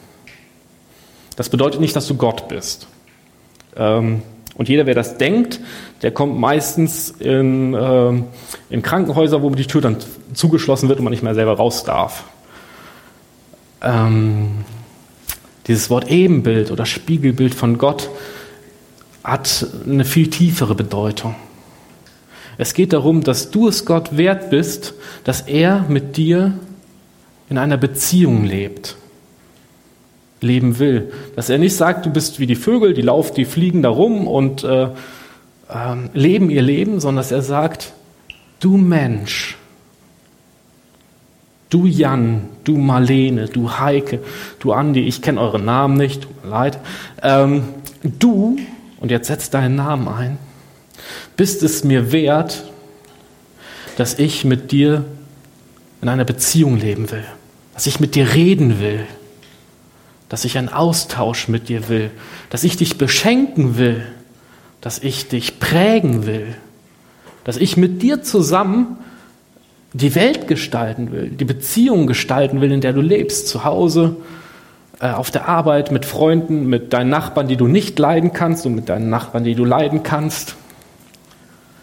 Das 1.36 1.50
bedeutet 1.50 1.82
nicht, 1.82 1.96
dass 1.96 2.08
du 2.08 2.16
Gott 2.16 2.48
bist. 2.48 2.88
Ähm, 3.76 4.24
und 4.56 4.70
jeder, 4.70 4.86
wer 4.86 4.94
das 4.94 5.18
denkt, 5.18 5.60
der 6.02 6.12
kommt 6.12 6.40
meistens 6.40 7.10
in, 7.10 7.74
äh, 7.74 8.24
in 8.70 8.82
Krankenhäuser, 8.82 9.42
wo 9.42 9.50
die 9.50 9.66
Tür 9.66 9.82
dann 9.82 9.98
zugeschlossen 10.34 10.90
wird 10.90 11.00
und 11.00 11.06
man 11.06 11.12
nicht 11.12 11.24
mehr 11.24 11.34
selber 11.34 11.54
raus 11.54 11.84
darf. 11.84 12.26
Ähm, 13.82 14.66
dieses 15.68 15.90
Wort 15.90 16.10
Ebenbild 16.10 16.72
oder 16.72 16.86
Spiegelbild 16.86 17.56
von 17.56 17.78
Gott 17.78 18.10
hat 19.24 19.66
eine 19.88 20.06
viel 20.06 20.30
tiefere 20.30 20.76
Bedeutung. 20.76 21.36
Es 22.58 22.74
geht 22.74 22.94
darum, 22.94 23.24
dass 23.24 23.50
du 23.50 23.68
es 23.68 23.86
Gott 23.86 24.16
wert 24.18 24.52
bist, 24.52 24.94
dass 25.24 25.42
er 25.42 25.86
mit 25.88 26.18
dir 26.18 26.60
in 27.50 27.58
einer 27.58 27.78
Beziehung 27.78 28.44
lebt 28.44 28.98
leben 30.44 30.80
will. 30.80 31.12
Dass 31.36 31.50
er 31.50 31.58
nicht 31.58 31.76
sagt, 31.76 32.06
du 32.06 32.10
bist 32.10 32.40
wie 32.40 32.48
die 32.48 32.56
Vögel, 32.56 32.94
die 32.94 33.02
laufen, 33.02 33.36
die 33.36 33.46
fliegen 33.46 33.82
da 33.82 33.90
rum 33.90 34.28
und 34.28 34.64
äh, 34.64 34.84
äh, 34.84 34.90
leben 36.14 36.50
ihr 36.50 36.62
Leben, 36.62 37.00
sondern 37.00 37.24
dass 37.24 37.32
er 37.32 37.42
sagt, 37.42 37.94
du 38.60 38.78
Mensch, 38.78 39.58
Du 41.74 41.88
Jan, 41.88 42.50
du 42.66 42.78
Marlene, 42.78 43.48
du 43.48 43.80
Heike, 43.80 44.20
du 44.60 44.74
Andi, 44.74 45.08
ich 45.08 45.24
kenne 45.24 45.42
euren 45.42 45.66
Namen 45.66 45.98
nicht, 45.98 46.22
tut 46.22 46.44
mir 46.44 46.52
leid. 46.52 46.78
Ähm, 47.24 47.64
du, 48.04 48.60
und 49.00 49.10
jetzt 49.10 49.26
setz 49.26 49.50
deinen 49.50 49.78
Namen 49.78 50.08
ein, 50.08 50.38
bist 51.36 51.64
es 51.64 51.84
mir 51.84 52.12
wert, 52.12 52.64
dass 53.98 54.20
ich 54.20 54.46
mit 54.46 54.72
dir 54.72 55.04
in 56.04 56.10
einer 56.10 56.26
Beziehung 56.26 56.78
leben 56.78 57.10
will, 57.10 57.26
dass 57.74 57.88
ich 57.88 58.00
mit 58.00 58.14
dir 58.14 58.36
reden 58.36 58.80
will, 58.80 59.08
dass 60.34 60.46
ich 60.46 60.58
einen 60.58 60.70
Austausch 60.70 61.48
mit 61.48 61.70
dir 61.70 61.90
will, 61.90 62.10
dass 62.50 62.64
ich 62.64 62.76
dich 62.76 62.98
beschenken 62.98 63.78
will, 63.78 64.02
dass 64.82 64.98
ich 64.98 65.28
dich 65.28 65.60
prägen 65.60 66.26
will, 66.26 66.56
dass 67.44 67.56
ich 67.58 67.78
mit 67.78 68.02
dir 68.02 68.24
zusammen 68.24 68.98
die 69.94 70.16
Welt 70.16 70.48
gestalten 70.48 71.12
will, 71.12 71.30
die 71.30 71.46
Beziehung 71.46 72.08
gestalten 72.08 72.62
will, 72.62 72.72
in 72.72 72.82
der 72.82 72.94
du 72.94 73.02
lebst, 73.02 73.48
zu 73.48 73.64
Hause, 73.64 74.16
äh, 75.00 75.12
auf 75.12 75.30
der 75.30 75.48
Arbeit, 75.48 75.92
mit 75.92 76.04
Freunden, 76.04 76.66
mit 76.66 76.94
deinen 76.94 77.12
Nachbarn, 77.12 77.48
die 77.48 77.56
du 77.56 77.68
nicht 77.68 78.00
leiden 78.00 78.34
kannst 78.34 78.66
und 78.66 78.74
mit 78.74 78.90
deinen 78.90 79.12
Nachbarn, 79.12 79.44
die 79.44 79.54
du 79.54 79.66
leiden 79.66 80.02
kannst. 80.02 80.56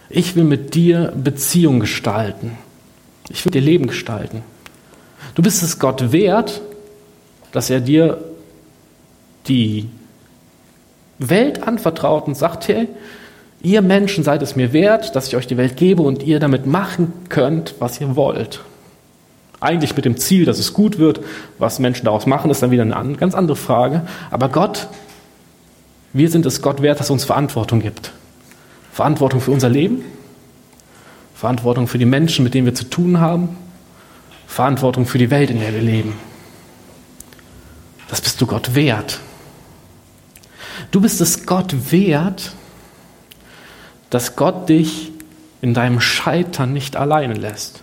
Ich 0.09 0.35
will 0.35 0.43
mit 0.43 0.75
dir 0.75 1.13
Beziehung 1.15 1.79
gestalten. 1.79 2.59
Ich 3.29 3.45
will 3.45 3.53
dir 3.53 3.63
Leben 3.63 3.87
gestalten. 3.87 4.43
Du 5.37 5.43
bist 5.43 5.63
es 5.63 5.79
Gott 5.79 6.11
wert, 6.11 6.61
dass 7.53 7.71
er 7.71 7.81
dir 7.81 8.25
die 9.47 9.89
Welt 11.19 11.63
anvertraut 11.67 12.27
und 12.27 12.35
sagt, 12.35 12.69
hey, 12.69 12.89
ihr 13.63 13.83
Menschen 13.83 14.25
seid 14.25 14.43
es 14.43 14.57
mir 14.57 14.73
wert, 14.73 15.15
dass 15.15 15.29
ich 15.29 15.37
euch 15.37 15.47
die 15.47 15.57
Welt 15.57 15.77
gebe 15.77 16.03
und 16.03 16.23
ihr 16.23 16.41
damit 16.41 16.67
machen 16.67 17.13
könnt, 17.29 17.75
was 17.79 18.01
ihr 18.01 18.17
wollt. 18.17 18.61
Eigentlich 19.61 19.95
mit 19.95 20.07
dem 20.07 20.17
Ziel, 20.17 20.47
dass 20.47 20.59
es 20.59 20.73
gut 20.73 20.99
wird. 20.99 21.21
Was 21.59 21.79
Menschen 21.79 22.07
daraus 22.07 22.25
machen, 22.25 22.51
ist 22.51 22.63
dann 22.63 22.71
wieder 22.71 22.83
eine 22.83 23.17
ganz 23.17 23.35
andere 23.35 23.57
Frage. 23.57 24.03
Aber 24.31 24.49
Gott, 24.49 24.89
wir 26.15 26.31
sind 26.31 26.47
es 26.47 26.63
Gott 26.63 26.81
wert, 26.81 26.99
dass 26.99 27.11
er 27.11 27.13
uns 27.13 27.25
Verantwortung 27.25 27.81
gibt. 27.81 28.13
Verantwortung 28.93 29.41
für 29.41 29.51
unser 29.51 29.69
Leben, 29.69 30.03
Verantwortung 31.35 31.87
für 31.87 31.99
die 31.99 32.07
Menschen, 32.07 32.43
mit 32.43 32.55
denen 32.55 32.67
wir 32.67 32.75
zu 32.75 32.85
tun 32.85 33.21
haben, 33.21 33.57
Verantwortung 34.47 35.07
für 35.07 35.19
die 35.19 35.31
Welt, 35.31 35.51
in 35.51 35.61
der 35.61 35.73
wir 35.75 35.83
leben. 35.83 36.15
Das 38.09 38.21
bist 38.21 38.41
du 38.41 38.47
Gott 38.47 38.75
wert. 38.75 39.21
Du 40.91 41.01
bist 41.01 41.21
es 41.21 41.47
Gott 41.47 41.93
wert, 41.93 42.53
dass 44.11 44.35
Gott 44.35 44.69
dich 44.69 45.13
in 45.63 45.75
deinem 45.75 46.01
Scheitern 46.01 46.73
nicht 46.73 46.97
alleine 46.97 47.35
lässt. 47.35 47.83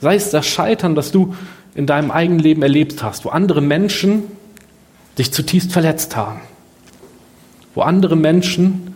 Sei 0.00 0.14
es 0.14 0.30
das 0.30 0.46
Scheitern, 0.46 0.94
das 0.94 1.10
du 1.10 1.34
in 1.74 1.86
deinem 1.86 2.10
eigenen 2.10 2.40
Leben 2.40 2.62
erlebt 2.62 3.02
hast, 3.02 3.24
wo 3.24 3.30
andere 3.30 3.60
Menschen 3.60 4.24
dich 5.16 5.32
zutiefst 5.32 5.72
verletzt 5.72 6.16
haben, 6.16 6.40
wo 7.74 7.82
andere 7.82 8.14
Menschen 8.14 8.94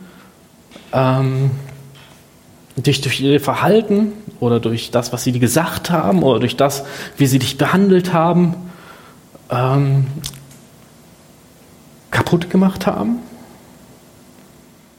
ähm, 0.93 1.51
dich 2.77 3.01
durch 3.01 3.21
ihr 3.21 3.41
Verhalten 3.41 4.13
oder 4.41 4.61
durch 4.61 4.91
das, 4.91 5.13
was 5.13 5.25
sie 5.25 5.33
dir 5.33 5.41
gesagt 5.41 5.91
haben 5.91 6.23
oder 6.23 6.41
durch 6.41 6.57
das, 6.57 6.85
wie 7.17 7.27
sie 7.27 7.39
dich 7.39 7.59
behandelt 7.59 8.13
haben, 8.13 8.55
ähm, 9.51 10.07
kaputt 12.13 12.51
gemacht 12.51 12.87
haben, 12.87 13.19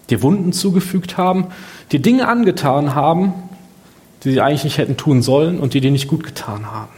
dir 0.10 0.22
Wunden 0.22 0.52
zugefügt 0.52 1.18
haben, 1.18 1.48
dir 1.94 2.02
Dinge 2.02 2.28
angetan 2.28 2.94
haben, 2.94 3.34
die 4.24 4.34
sie 4.34 4.42
eigentlich 4.42 4.66
nicht 4.66 4.78
hätten 4.78 4.98
tun 4.98 5.22
sollen 5.22 5.60
und 5.60 5.74
die 5.74 5.80
dir 5.80 5.92
nicht 5.92 6.10
gut 6.10 6.26
getan 6.26 6.70
haben. 6.70 6.92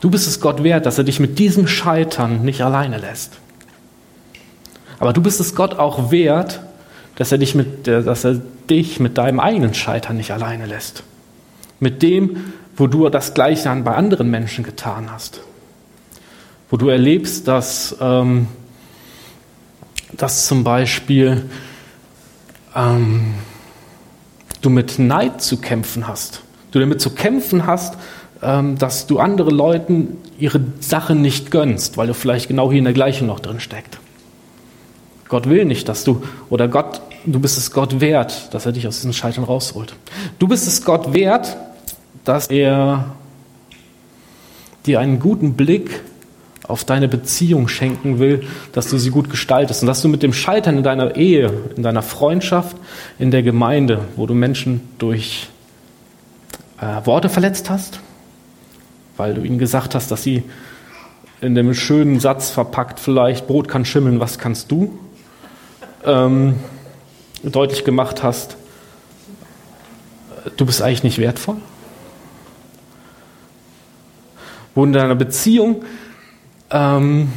Du 0.00 0.10
bist 0.10 0.26
es 0.26 0.40
Gott 0.40 0.64
wert, 0.64 0.86
dass 0.86 0.98
er 0.98 1.04
dich 1.04 1.20
mit 1.20 1.38
diesem 1.38 1.68
Scheitern 1.68 2.42
nicht 2.44 2.62
alleine 2.62 2.98
lässt. 2.98 3.38
Aber 4.98 5.12
du 5.12 5.22
bist 5.22 5.40
es 5.40 5.54
Gott 5.54 5.78
auch 5.78 6.10
wert, 6.10 6.60
dass 7.16 7.32
er 7.32 7.38
dich 7.38 7.54
mit, 7.54 7.86
dass 7.86 8.24
er 8.24 8.40
dich 8.68 9.00
mit 9.00 9.18
deinem 9.18 9.40
eigenen 9.40 9.74
Scheitern 9.74 10.16
nicht 10.16 10.32
alleine 10.32 10.66
lässt. 10.66 11.02
Mit 11.80 12.02
dem, 12.02 12.52
wo 12.76 12.86
du 12.86 13.08
das 13.08 13.34
Gleiche 13.34 13.74
bei 13.84 13.94
anderen 13.94 14.30
Menschen 14.30 14.64
getan 14.64 15.10
hast 15.10 15.40
wo 16.70 16.76
du 16.76 16.88
erlebst, 16.88 17.46
dass, 17.48 17.96
ähm, 18.00 18.48
dass 20.12 20.46
zum 20.46 20.64
Beispiel 20.64 21.48
ähm, 22.74 23.34
du 24.62 24.70
mit 24.70 24.98
Neid 24.98 25.40
zu 25.40 25.58
kämpfen 25.58 26.08
hast, 26.08 26.42
du 26.72 26.80
damit 26.80 27.00
zu 27.00 27.10
kämpfen 27.10 27.66
hast, 27.66 27.94
ähm, 28.42 28.78
dass 28.78 29.06
du 29.06 29.18
andere 29.18 29.50
Leuten 29.50 30.18
ihre 30.38 30.60
Sache 30.80 31.14
nicht 31.14 31.50
gönnst, 31.50 31.96
weil 31.96 32.06
du 32.06 32.14
vielleicht 32.14 32.48
genau 32.48 32.70
hier 32.70 32.78
in 32.78 32.84
der 32.84 32.92
gleichen 32.92 33.26
noch 33.26 33.40
drin 33.40 33.60
steckt. 33.60 33.98
Gott 35.28 35.48
will 35.48 35.64
nicht, 35.64 35.88
dass 35.88 36.04
du, 36.04 36.22
oder 36.50 36.68
Gott, 36.68 37.00
du 37.24 37.40
bist 37.40 37.58
es 37.58 37.72
Gott 37.72 38.00
wert, 38.00 38.54
dass 38.54 38.66
er 38.66 38.72
dich 38.72 38.86
aus 38.86 38.96
diesem 38.96 39.12
Scheitern 39.12 39.44
rausholt. 39.44 39.94
Du 40.38 40.46
bist 40.46 40.68
es 40.68 40.84
Gott 40.84 41.14
wert, 41.14 41.56
dass 42.24 42.46
er 42.48 43.16
dir 44.84 45.00
einen 45.00 45.18
guten 45.18 45.54
Blick 45.54 46.02
auf 46.68 46.84
deine 46.84 47.08
Beziehung 47.08 47.68
schenken 47.68 48.18
will, 48.18 48.46
dass 48.72 48.88
du 48.88 48.98
sie 48.98 49.10
gut 49.10 49.30
gestaltest 49.30 49.82
und 49.82 49.86
dass 49.86 50.02
du 50.02 50.08
mit 50.08 50.22
dem 50.22 50.32
Scheitern 50.32 50.78
in 50.78 50.82
deiner 50.82 51.16
Ehe, 51.16 51.52
in 51.76 51.82
deiner 51.82 52.02
Freundschaft, 52.02 52.76
in 53.18 53.30
der 53.30 53.42
Gemeinde, 53.42 54.00
wo 54.16 54.26
du 54.26 54.34
Menschen 54.34 54.80
durch 54.98 55.48
äh, 56.80 57.06
Worte 57.06 57.28
verletzt 57.28 57.70
hast, 57.70 58.00
weil 59.16 59.34
du 59.34 59.42
ihnen 59.42 59.58
gesagt 59.58 59.94
hast, 59.94 60.10
dass 60.10 60.22
sie 60.22 60.42
in 61.40 61.54
dem 61.54 61.74
schönen 61.74 62.18
Satz 62.18 62.50
verpackt 62.50 62.98
vielleicht, 62.98 63.46
Brot 63.46 63.68
kann 63.68 63.84
schimmeln, 63.84 64.20
was 64.20 64.38
kannst 64.38 64.70
du, 64.70 64.98
ähm, 66.04 66.56
deutlich 67.42 67.84
gemacht 67.84 68.22
hast, 68.22 68.56
du 70.56 70.66
bist 70.66 70.82
eigentlich 70.82 71.02
nicht 71.02 71.18
wertvoll. 71.18 71.56
Wo 74.74 74.84
in 74.84 74.92
deiner 74.92 75.14
Beziehung 75.14 75.84
ähm, 76.70 77.32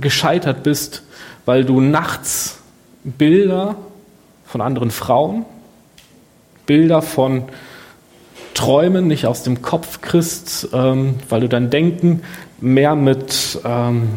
gescheitert 0.00 0.62
bist, 0.62 1.02
weil 1.44 1.64
du 1.64 1.80
nachts 1.80 2.58
Bilder 3.04 3.76
von 4.44 4.60
anderen 4.60 4.90
Frauen, 4.90 5.44
Bilder 6.66 7.02
von 7.02 7.44
Träumen 8.54 9.08
nicht 9.08 9.26
aus 9.26 9.42
dem 9.42 9.62
Kopf 9.62 10.00
kriegst, 10.00 10.68
ähm, 10.72 11.16
weil 11.28 11.40
du 11.40 11.48
dein 11.48 11.70
Denken 11.70 12.22
mehr 12.60 12.94
mit, 12.94 13.58
ähm, 13.64 14.08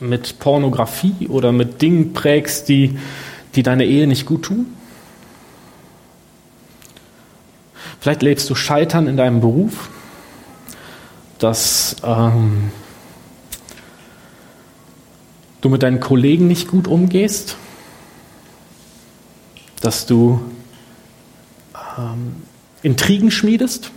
mit 0.00 0.38
Pornografie 0.38 1.28
oder 1.28 1.52
mit 1.52 1.82
Dingen 1.82 2.14
prägst, 2.14 2.68
die, 2.68 2.98
die 3.54 3.62
deine 3.62 3.84
Ehe 3.84 4.06
nicht 4.06 4.26
gut 4.26 4.44
tun? 4.44 4.66
Vielleicht 8.00 8.22
lebst 8.22 8.48
du 8.48 8.54
Scheitern 8.54 9.06
in 9.06 9.18
deinem 9.18 9.40
Beruf, 9.40 9.90
dass 11.40 11.96
ähm, 12.04 12.70
du 15.62 15.68
mit 15.70 15.82
deinen 15.82 15.98
Kollegen 15.98 16.46
nicht 16.46 16.68
gut 16.68 16.86
umgehst, 16.86 17.56
dass 19.80 20.06
du 20.06 20.40
ähm, 21.98 22.36
Intrigen 22.82 23.30
schmiedest, 23.30 23.90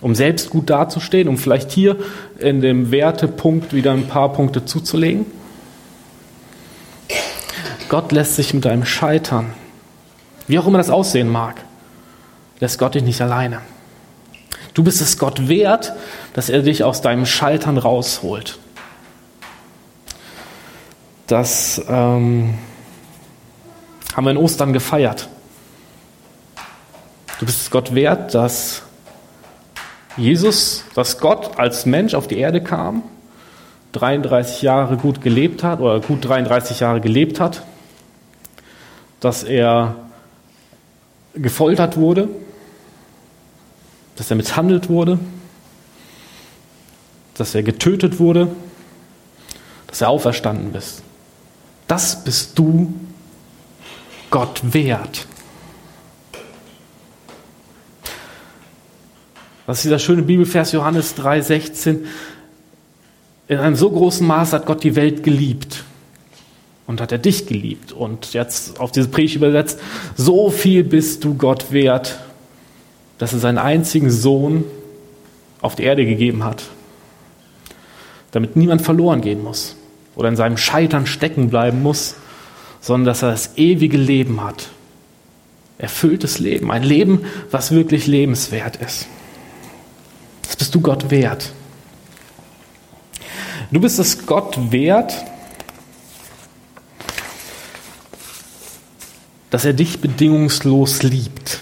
um 0.00 0.14
selbst 0.14 0.50
gut 0.50 0.70
dazustehen, 0.70 1.28
um 1.28 1.36
vielleicht 1.36 1.70
hier 1.70 1.96
in 2.38 2.62
dem 2.62 2.90
Wertepunkt 2.90 3.74
wieder 3.74 3.92
ein 3.92 4.08
paar 4.08 4.32
Punkte 4.32 4.64
zuzulegen. 4.64 5.26
Gott 7.90 8.12
lässt 8.12 8.36
sich 8.36 8.54
mit 8.54 8.64
deinem 8.64 8.84
Scheitern, 8.84 9.52
wie 10.46 10.58
auch 10.58 10.66
immer 10.66 10.78
das 10.78 10.90
aussehen 10.90 11.28
mag, 11.28 11.62
lässt 12.60 12.78
Gott 12.78 12.94
dich 12.94 13.02
nicht 13.02 13.20
alleine. 13.20 13.60
Du 14.78 14.84
bist 14.84 15.00
es 15.00 15.18
Gott 15.18 15.48
wert, 15.48 15.92
dass 16.34 16.48
er 16.48 16.62
dich 16.62 16.84
aus 16.84 17.02
deinem 17.02 17.26
Scheitern 17.26 17.78
rausholt. 17.78 18.60
Das 21.26 21.82
ähm, 21.88 22.54
haben 24.14 24.24
wir 24.24 24.30
in 24.30 24.36
Ostern 24.36 24.72
gefeiert. 24.72 25.28
Du 27.40 27.46
bist 27.46 27.60
es 27.60 27.70
Gott 27.72 27.92
wert, 27.92 28.36
dass 28.36 28.82
Jesus, 30.16 30.84
dass 30.94 31.18
Gott 31.18 31.58
als 31.58 31.84
Mensch 31.84 32.14
auf 32.14 32.28
die 32.28 32.38
Erde 32.38 32.62
kam, 32.62 33.02
33 33.94 34.62
Jahre 34.62 34.96
gut 34.96 35.22
gelebt 35.22 35.64
hat 35.64 35.80
oder 35.80 35.98
gut 35.98 36.24
33 36.24 36.78
Jahre 36.78 37.00
gelebt 37.00 37.40
hat, 37.40 37.64
dass 39.18 39.42
er 39.42 39.96
gefoltert 41.34 41.96
wurde, 41.96 42.28
dass 44.18 44.30
er 44.30 44.36
misshandelt 44.36 44.88
wurde, 44.88 45.20
dass 47.34 47.54
er 47.54 47.62
getötet 47.62 48.18
wurde, 48.18 48.50
dass 49.86 50.00
er 50.00 50.08
auferstanden 50.08 50.74
ist. 50.74 51.02
Das 51.86 52.24
bist 52.24 52.58
du 52.58 52.92
Gott 54.30 54.60
wert. 54.74 55.26
Was 59.66 59.78
ist 59.78 59.84
dieser 59.84 59.98
schöne 60.00 60.22
Bibelvers 60.22 60.72
Johannes 60.72 61.16
3,16? 61.16 62.00
In 63.46 63.58
einem 63.58 63.76
so 63.76 63.90
großen 63.90 64.26
Maß 64.26 64.52
hat 64.52 64.66
Gott 64.66 64.82
die 64.82 64.96
Welt 64.96 65.22
geliebt. 65.22 65.84
Und 66.86 67.00
hat 67.00 67.12
er 67.12 67.18
dich 67.18 67.46
geliebt. 67.46 67.92
Und 67.92 68.32
jetzt 68.32 68.80
auf 68.80 68.90
diese 68.90 69.08
Predigt 69.08 69.36
übersetzt, 69.36 69.78
so 70.16 70.50
viel 70.50 70.84
bist 70.84 71.22
du 71.22 71.34
Gott 71.34 71.70
wert, 71.70 72.18
dass 73.18 73.32
er 73.32 73.40
seinen 73.40 73.58
einzigen 73.58 74.10
Sohn 74.10 74.64
auf 75.60 75.74
die 75.74 75.82
Erde 75.82 76.06
gegeben 76.06 76.44
hat, 76.44 76.62
damit 78.30 78.56
niemand 78.56 78.82
verloren 78.82 79.20
gehen 79.20 79.42
muss 79.42 79.76
oder 80.14 80.28
in 80.28 80.36
seinem 80.36 80.56
Scheitern 80.56 81.06
stecken 81.06 81.50
bleiben 81.50 81.82
muss, 81.82 82.14
sondern 82.80 83.06
dass 83.06 83.22
er 83.22 83.30
das 83.30 83.56
ewige 83.56 83.96
Leben 83.96 84.42
hat. 84.42 84.68
Erfülltes 85.78 86.38
Leben, 86.38 86.70
ein 86.72 86.82
Leben, 86.82 87.24
was 87.50 87.70
wirklich 87.70 88.06
lebenswert 88.06 88.76
ist. 88.76 89.06
Das 90.42 90.56
bist 90.56 90.74
du 90.74 90.80
Gott 90.80 91.10
wert. 91.10 91.52
Du 93.70 93.80
bist 93.80 93.98
es 93.98 94.26
Gott 94.26 94.72
wert, 94.72 95.14
dass 99.50 99.64
er 99.64 99.72
dich 99.72 100.00
bedingungslos 100.00 101.02
liebt. 101.02 101.60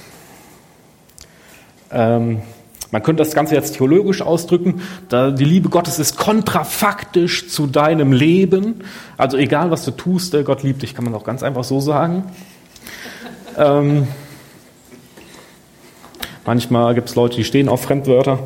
Ähm, 1.90 2.42
man 2.90 3.02
könnte 3.02 3.22
das 3.22 3.34
Ganze 3.34 3.54
jetzt 3.54 3.76
theologisch 3.76 4.22
ausdrücken. 4.22 4.80
Die 5.10 5.44
Liebe 5.44 5.68
Gottes 5.68 5.98
ist 5.98 6.16
kontrafaktisch 6.16 7.48
zu 7.48 7.66
deinem 7.66 8.12
Leben. 8.12 8.82
Also 9.16 9.36
egal, 9.36 9.70
was 9.70 9.84
du 9.84 9.90
tust, 9.90 10.36
Gott 10.44 10.62
liebt 10.62 10.82
dich, 10.82 10.94
kann 10.94 11.04
man 11.04 11.14
auch 11.14 11.24
ganz 11.24 11.42
einfach 11.42 11.64
so 11.64 11.80
sagen. 11.80 12.24
Ähm, 13.58 14.06
manchmal 16.44 16.94
gibt 16.94 17.08
es 17.08 17.16
Leute, 17.16 17.36
die 17.36 17.44
stehen 17.44 17.68
auf 17.68 17.82
Fremdwörter. 17.82 18.38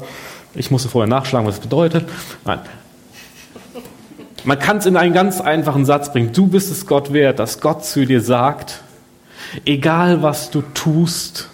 Ich 0.54 0.70
musste 0.70 0.88
vorher 0.88 1.08
nachschlagen, 1.08 1.46
was 1.46 1.56
das 1.56 1.62
bedeutet. 1.62 2.08
Nein. 2.44 2.60
Man 4.44 4.58
kann 4.58 4.78
es 4.78 4.86
in 4.86 4.96
einen 4.96 5.12
ganz 5.12 5.40
einfachen 5.40 5.84
Satz 5.84 6.12
bringen. 6.12 6.32
Du 6.32 6.46
bist 6.46 6.72
es 6.72 6.86
Gott 6.86 7.12
wert, 7.12 7.38
dass 7.38 7.60
Gott 7.60 7.84
zu 7.84 8.06
dir 8.06 8.22
sagt, 8.22 8.80
egal 9.66 10.22
was 10.22 10.50
du 10.50 10.62
tust, 10.62 11.50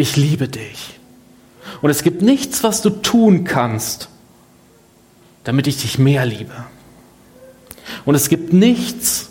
ich 0.00 0.16
liebe 0.16 0.48
dich. 0.48 0.98
Und 1.82 1.90
es 1.90 2.02
gibt 2.02 2.22
nichts, 2.22 2.62
was 2.62 2.82
du 2.82 2.90
tun 2.90 3.44
kannst, 3.44 4.08
damit 5.44 5.66
ich 5.66 5.78
dich 5.78 5.98
mehr 5.98 6.26
liebe. 6.26 6.52
Und 8.04 8.14
es 8.14 8.28
gibt 8.28 8.52
nichts, 8.52 9.30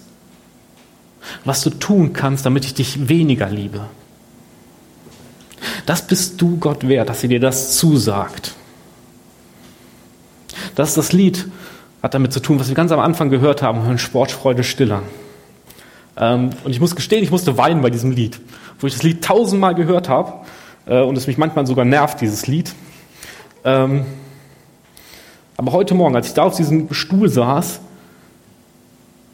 was 1.46 1.62
du 1.62 1.70
tun 1.70 2.14
kannst, 2.14 2.46
damit 2.46 2.66
ich 2.66 2.74
dich 2.74 3.08
weniger 3.08 3.50
liebe. 3.50 3.86
Das 5.86 6.06
bist 6.08 6.42
du 6.42 6.58
Gott 6.58 6.88
wert, 6.88 7.10
dass 7.10 7.22
sie 7.22 7.28
dir 7.28 7.40
das 7.40 7.78
zusagt. 7.78 8.54
Das 10.76 10.94
das 10.94 11.14
Lied, 11.14 11.48
hat 12.02 12.14
damit 12.14 12.32
zu 12.32 12.40
tun, 12.40 12.60
was 12.60 12.70
wir 12.70 12.76
ganz 12.76 12.92
am 12.92 13.00
Anfang 13.00 13.30
gehört 13.30 13.62
haben, 13.62 13.84
hören 13.84 13.98
Sportfreude 13.98 14.64
stillern. 14.64 15.04
Ähm, 16.18 16.52
und 16.64 16.72
ich 16.72 16.80
muss 16.80 16.96
gestehen, 16.96 17.24
ich 17.24 17.32
musste 17.32 17.58
weinen 17.58 17.82
bei 17.82 17.90
diesem 17.90 18.12
Lied, 18.12 18.40
wo 18.80 18.88
ich 18.88 18.94
das 18.94 19.04
Lied 19.04 19.24
tausendmal 19.24 19.76
gehört 19.76 20.10
habe 20.10 20.46
äh, 20.90 21.02
und 21.02 21.18
es 21.18 21.28
mich 21.28 21.38
manchmal 21.38 21.66
sogar 21.66 21.86
nervt, 21.86 22.20
dieses 22.20 22.48
Lied. 22.48 22.74
Ähm, 23.64 24.06
aber 25.56 25.72
heute 25.72 25.94
Morgen, 25.94 26.16
als 26.16 26.28
ich 26.28 26.34
da 26.34 26.44
auf 26.44 26.56
diesem 26.56 26.94
Stuhl 26.94 27.30
saß, 27.30 27.80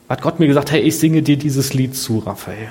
hat 0.09 0.21
Gott 0.21 0.39
mir 0.39 0.47
gesagt, 0.47 0.71
hey, 0.71 0.81
ich 0.81 0.99
singe 0.99 1.21
dir 1.21 1.37
dieses 1.37 1.73
Lied 1.73 1.95
zu, 1.95 2.19
Raphael. 2.19 2.69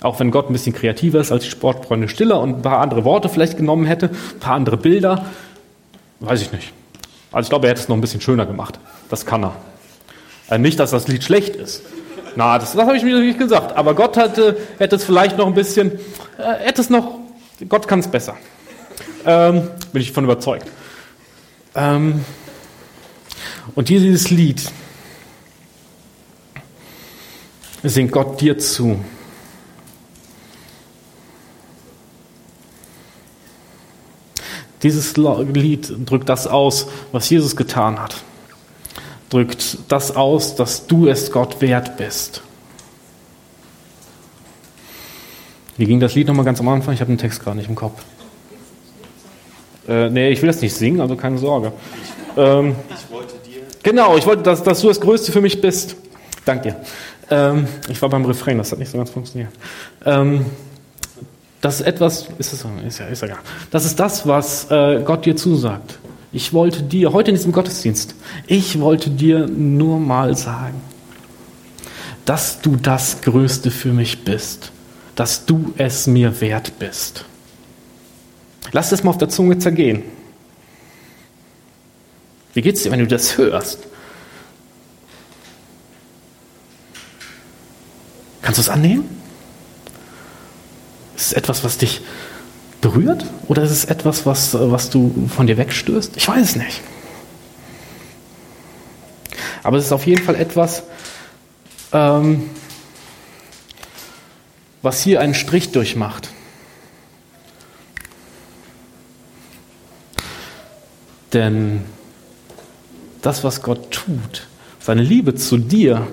Auch 0.00 0.18
wenn 0.18 0.30
Gott 0.30 0.50
ein 0.50 0.52
bisschen 0.52 0.74
kreativer 0.74 1.20
ist 1.20 1.30
als 1.30 1.44
die 1.44 1.50
Sportfreunde 1.50 2.08
Stiller 2.08 2.40
und 2.40 2.56
ein 2.56 2.62
paar 2.62 2.80
andere 2.80 3.04
Worte 3.04 3.28
vielleicht 3.28 3.56
genommen 3.56 3.86
hätte, 3.86 4.08
ein 4.08 4.40
paar 4.40 4.54
andere 4.54 4.76
Bilder, 4.76 5.26
weiß 6.20 6.42
ich 6.42 6.52
nicht. 6.52 6.72
Also 7.30 7.46
ich 7.46 7.50
glaube, 7.50 7.66
er 7.66 7.70
hätte 7.70 7.82
es 7.82 7.88
noch 7.88 7.96
ein 7.96 8.00
bisschen 8.00 8.20
schöner 8.20 8.44
gemacht. 8.44 8.78
Das 9.08 9.24
kann 9.24 9.44
er. 9.44 9.54
Also 10.48 10.60
nicht, 10.60 10.78
dass 10.78 10.90
das 10.90 11.08
Lied 11.08 11.22
schlecht 11.24 11.56
ist. 11.56 11.82
Na, 12.34 12.58
das, 12.58 12.72
das 12.72 12.86
habe 12.86 12.96
ich 12.96 13.04
mir 13.04 13.18
nicht 13.20 13.38
gesagt. 13.38 13.76
Aber 13.76 13.94
Gott 13.94 14.16
hatte, 14.16 14.56
hätte 14.78 14.96
es 14.96 15.04
vielleicht 15.04 15.38
noch 15.38 15.46
ein 15.46 15.54
bisschen, 15.54 15.92
äh, 16.38 16.64
hätte 16.64 16.80
es 16.80 16.90
noch, 16.90 17.21
Gott 17.68 17.86
kann 17.88 18.00
es 18.00 18.08
besser. 18.08 18.36
Ähm, 19.24 19.68
bin 19.92 20.02
ich 20.02 20.12
von 20.12 20.24
überzeugt. 20.24 20.66
Ähm, 21.74 22.24
und 23.74 23.88
dieses 23.88 24.30
Lied 24.30 24.70
singt 27.82 28.12
Gott 28.12 28.40
dir 28.40 28.58
zu. 28.58 29.02
Dieses 34.82 35.16
Lied 35.16 35.92
drückt 36.06 36.28
das 36.28 36.46
aus, 36.46 36.88
was 37.12 37.30
Jesus 37.30 37.54
getan 37.54 38.00
hat 38.00 38.22
drückt 39.32 39.78
das 39.88 40.14
aus, 40.14 40.56
dass 40.56 40.86
du 40.86 41.08
es 41.08 41.32
Gott 41.32 41.62
wert 41.62 41.96
bist. 41.96 42.42
Wie 45.76 45.86
ging 45.86 46.00
das 46.00 46.14
Lied 46.14 46.26
nochmal 46.28 46.44
ganz 46.44 46.60
am 46.60 46.68
Anfang? 46.68 46.94
Ich 46.94 47.00
habe 47.00 47.12
den 47.12 47.18
Text 47.18 47.42
gerade 47.42 47.56
nicht 47.56 47.68
im 47.68 47.74
Kopf. 47.74 48.02
Äh, 49.88 50.10
nee, 50.10 50.30
ich 50.30 50.40
will 50.42 50.46
das 50.46 50.60
nicht 50.60 50.74
singen, 50.74 51.00
also 51.00 51.16
keine 51.16 51.38
Sorge. 51.38 51.72
Ähm, 52.36 52.76
ich 52.90 53.12
wollte 53.12 53.34
dir. 53.44 53.62
Genau, 53.82 54.16
ich 54.16 54.26
wollte, 54.26 54.42
dass, 54.42 54.62
dass 54.62 54.80
du 54.80 54.88
das 54.88 55.00
Größte 55.00 55.32
für 55.32 55.40
mich 55.40 55.60
bist. 55.60 55.96
Dank 56.44 56.62
dir. 56.62 56.76
Ähm, 57.30 57.66
ich 57.88 58.00
war 58.02 58.08
beim 58.08 58.24
Refrain, 58.24 58.58
das 58.58 58.72
hat 58.72 58.78
nicht 58.78 58.90
so 58.90 58.98
ganz 58.98 59.10
funktioniert. 59.10 59.50
Ähm, 60.04 60.46
das 61.60 61.80
ist 61.80 61.86
etwas, 61.86 62.28
ist 62.38 62.52
es, 62.52 62.66
ist 62.86 62.98
ja, 62.98 63.06
ist 63.06 63.22
ja 63.22 63.28
gar. 63.28 63.38
Das 63.70 63.84
ist 63.84 63.98
das, 63.98 64.26
was 64.26 64.70
äh, 64.70 65.00
Gott 65.04 65.24
dir 65.24 65.36
zusagt. 65.36 65.98
Ich 66.32 66.52
wollte 66.52 66.82
dir, 66.82 67.12
heute 67.12 67.30
in 67.30 67.36
diesem 67.36 67.52
Gottesdienst, 67.52 68.14
ich 68.46 68.80
wollte 68.80 69.10
dir 69.10 69.46
nur 69.46 70.00
mal 70.00 70.36
sagen, 70.36 70.80
dass 72.24 72.60
du 72.60 72.76
das 72.76 73.20
Größte 73.20 73.70
für 73.70 73.92
mich 73.92 74.24
bist, 74.24 74.72
dass 75.14 75.44
du 75.44 75.74
es 75.76 76.06
mir 76.06 76.40
wert 76.40 76.78
bist. 76.78 77.24
Lass 78.72 78.90
das 78.90 79.02
mal 79.02 79.10
auf 79.10 79.18
der 79.18 79.28
Zunge 79.28 79.58
zergehen. 79.58 80.02
Wie 82.54 82.62
geht's 82.62 82.82
dir, 82.82 82.90
wenn 82.90 83.00
du 83.00 83.06
das 83.06 83.36
hörst? 83.38 83.78
Kannst 88.42 88.58
du 88.58 88.62
es 88.62 88.68
annehmen? 88.68 89.08
Ist 91.16 91.26
es 91.26 91.32
etwas, 91.32 91.64
was 91.64 91.78
dich 91.78 92.02
berührt? 92.80 93.24
Oder 93.48 93.62
ist 93.62 93.70
es 93.70 93.84
etwas, 93.84 94.26
was, 94.26 94.54
was 94.54 94.90
du 94.90 95.28
von 95.34 95.46
dir 95.46 95.56
wegstößt? 95.56 96.16
Ich 96.16 96.28
weiß 96.28 96.50
es 96.50 96.56
nicht. 96.56 96.80
Aber 99.62 99.78
es 99.78 99.86
ist 99.86 99.92
auf 99.92 100.06
jeden 100.06 100.22
Fall 100.22 100.34
etwas, 100.34 100.82
ähm, 101.92 102.50
was 104.82 105.02
hier 105.02 105.20
einen 105.20 105.34
Strich 105.34 105.72
durchmacht. 105.72 106.28
Denn 111.32 111.82
das, 113.22 113.42
was 113.44 113.62
Gott 113.62 113.90
tut, 113.90 114.46
seine 114.80 115.02
Liebe 115.02 115.34
zu 115.34 115.56
dir 115.56 116.06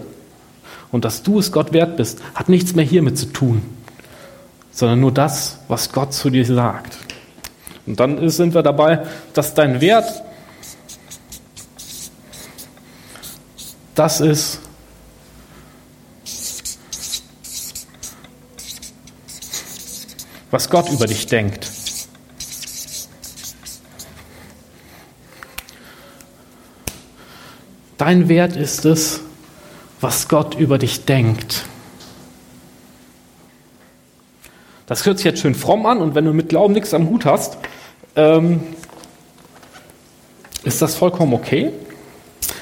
und 0.91 1.03
dass 1.03 1.23
du 1.23 1.39
es 1.39 1.51
Gott 1.51 1.73
wert 1.73 1.97
bist, 1.97 2.19
hat 2.35 2.47
nichts 2.47 2.75
mehr 2.75 2.85
hiermit 2.85 3.17
zu 3.17 3.25
tun 3.27 3.61
sondern 4.79 5.01
nur 5.01 5.11
das, 5.11 5.59
was 5.67 5.91
Gott 5.91 6.13
zu 6.13 6.29
dir 6.29 6.45
sagt. 6.45 6.97
Und 7.85 7.99
dann 7.99 8.29
sind 8.29 8.53
wir 8.53 8.63
dabei, 8.63 9.05
dass 9.33 9.53
dein 9.53 9.81
Wert 9.81 10.23
das 13.93 14.21
ist, 14.21 14.61
was 20.51 20.69
Gott 20.69 20.89
über 20.89 21.05
dich 21.05 21.27
denkt. 21.27 21.69
Dein 27.97 28.29
Wert 28.29 28.55
ist 28.55 28.85
es, 28.85 29.21
was 29.99 30.27
Gott 30.27 30.55
über 30.55 30.77
dich 30.77 31.05
denkt. 31.05 31.65
Das 34.85 35.05
hört 35.05 35.17
sich 35.17 35.25
jetzt 35.25 35.41
schön 35.41 35.53
fromm 35.53 35.85
an 35.85 35.99
und 35.99 36.15
wenn 36.15 36.25
du 36.25 36.33
mit 36.33 36.49
Glauben 36.49 36.73
nichts 36.73 36.93
am 36.93 37.09
Hut 37.09 37.25
hast, 37.25 37.57
ähm, 38.15 38.61
ist 40.63 40.81
das 40.81 40.95
vollkommen 40.95 41.33
okay. 41.33 41.71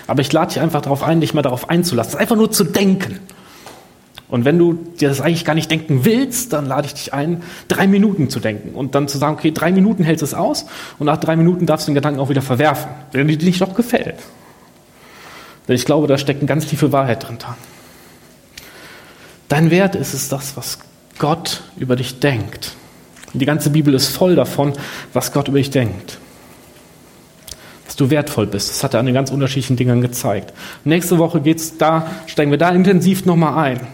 Aber 0.07 0.21
ich 0.21 0.31
lade 0.33 0.53
dich 0.53 0.59
einfach 0.59 0.81
darauf 0.81 1.03
ein, 1.03 1.21
dich 1.21 1.33
mal 1.33 1.41
darauf 1.41 1.69
einzulassen, 1.69 2.19
einfach 2.19 2.35
nur 2.35 2.51
zu 2.51 2.63
denken. 2.63 3.19
Und 4.29 4.43
wenn 4.43 4.59
du 4.59 4.73
dir 4.73 5.07
das 5.07 5.21
eigentlich 5.21 5.45
gar 5.45 5.53
nicht 5.53 5.71
denken 5.71 6.03
willst, 6.03 6.51
dann 6.51 6.65
lade 6.65 6.87
ich 6.87 6.93
dich 6.93 7.13
ein, 7.13 7.43
drei 7.69 7.87
Minuten 7.87 8.29
zu 8.29 8.39
denken 8.39 8.75
und 8.75 8.93
dann 8.93 9.07
zu 9.07 9.17
sagen, 9.17 9.35
okay, 9.35 9.51
drei 9.51 9.71
Minuten 9.71 10.03
hältst 10.03 10.21
du 10.21 10.25
es 10.25 10.33
aus 10.33 10.65
und 10.99 11.05
nach 11.05 11.17
drei 11.17 11.37
Minuten 11.37 11.65
darfst 11.65 11.87
du 11.87 11.91
den 11.91 11.95
Gedanken 11.95 12.19
auch 12.19 12.29
wieder 12.29 12.41
verwerfen, 12.41 12.91
wenn 13.13 13.27
dir 13.27 13.37
nicht 13.37 13.61
doch 13.61 13.73
gefällt. 13.73 14.15
Denn 15.67 15.75
ich 15.75 15.85
glaube, 15.85 16.07
da 16.07 16.17
steckt 16.17 16.39
eine 16.41 16.47
ganz 16.47 16.67
tiefe 16.67 16.91
Wahrheit 16.91 17.27
drin. 17.27 17.37
Dein 19.47 19.71
Wert 19.71 19.95
ist 19.95 20.13
es 20.13 20.27
das, 20.27 20.57
was 20.57 20.79
Gott 21.19 21.63
über 21.77 21.95
dich 21.95 22.19
denkt. 22.19 22.73
Die 23.33 23.45
ganze 23.45 23.69
Bibel 23.69 23.93
ist 23.93 24.07
voll 24.07 24.35
davon, 24.35 24.73
was 25.13 25.31
Gott 25.31 25.47
über 25.47 25.57
dich 25.57 25.69
denkt. 25.69 26.17
Dass 27.85 27.95
du 27.95 28.09
wertvoll 28.09 28.47
bist. 28.47 28.69
Das 28.69 28.83
hat 28.83 28.93
er 28.93 28.99
an 28.99 29.05
den 29.05 29.15
ganz 29.15 29.31
unterschiedlichen 29.31 29.77
Dingen 29.77 30.01
gezeigt. 30.01 30.53
Nächste 30.83 31.17
Woche 31.17 31.39
geht's 31.39 31.77
da, 31.77 32.09
steigen 32.25 32.51
wir 32.51 32.57
da 32.57 32.69
intensiv 32.69 33.25
nochmal 33.25 33.71
ein. 33.71 33.87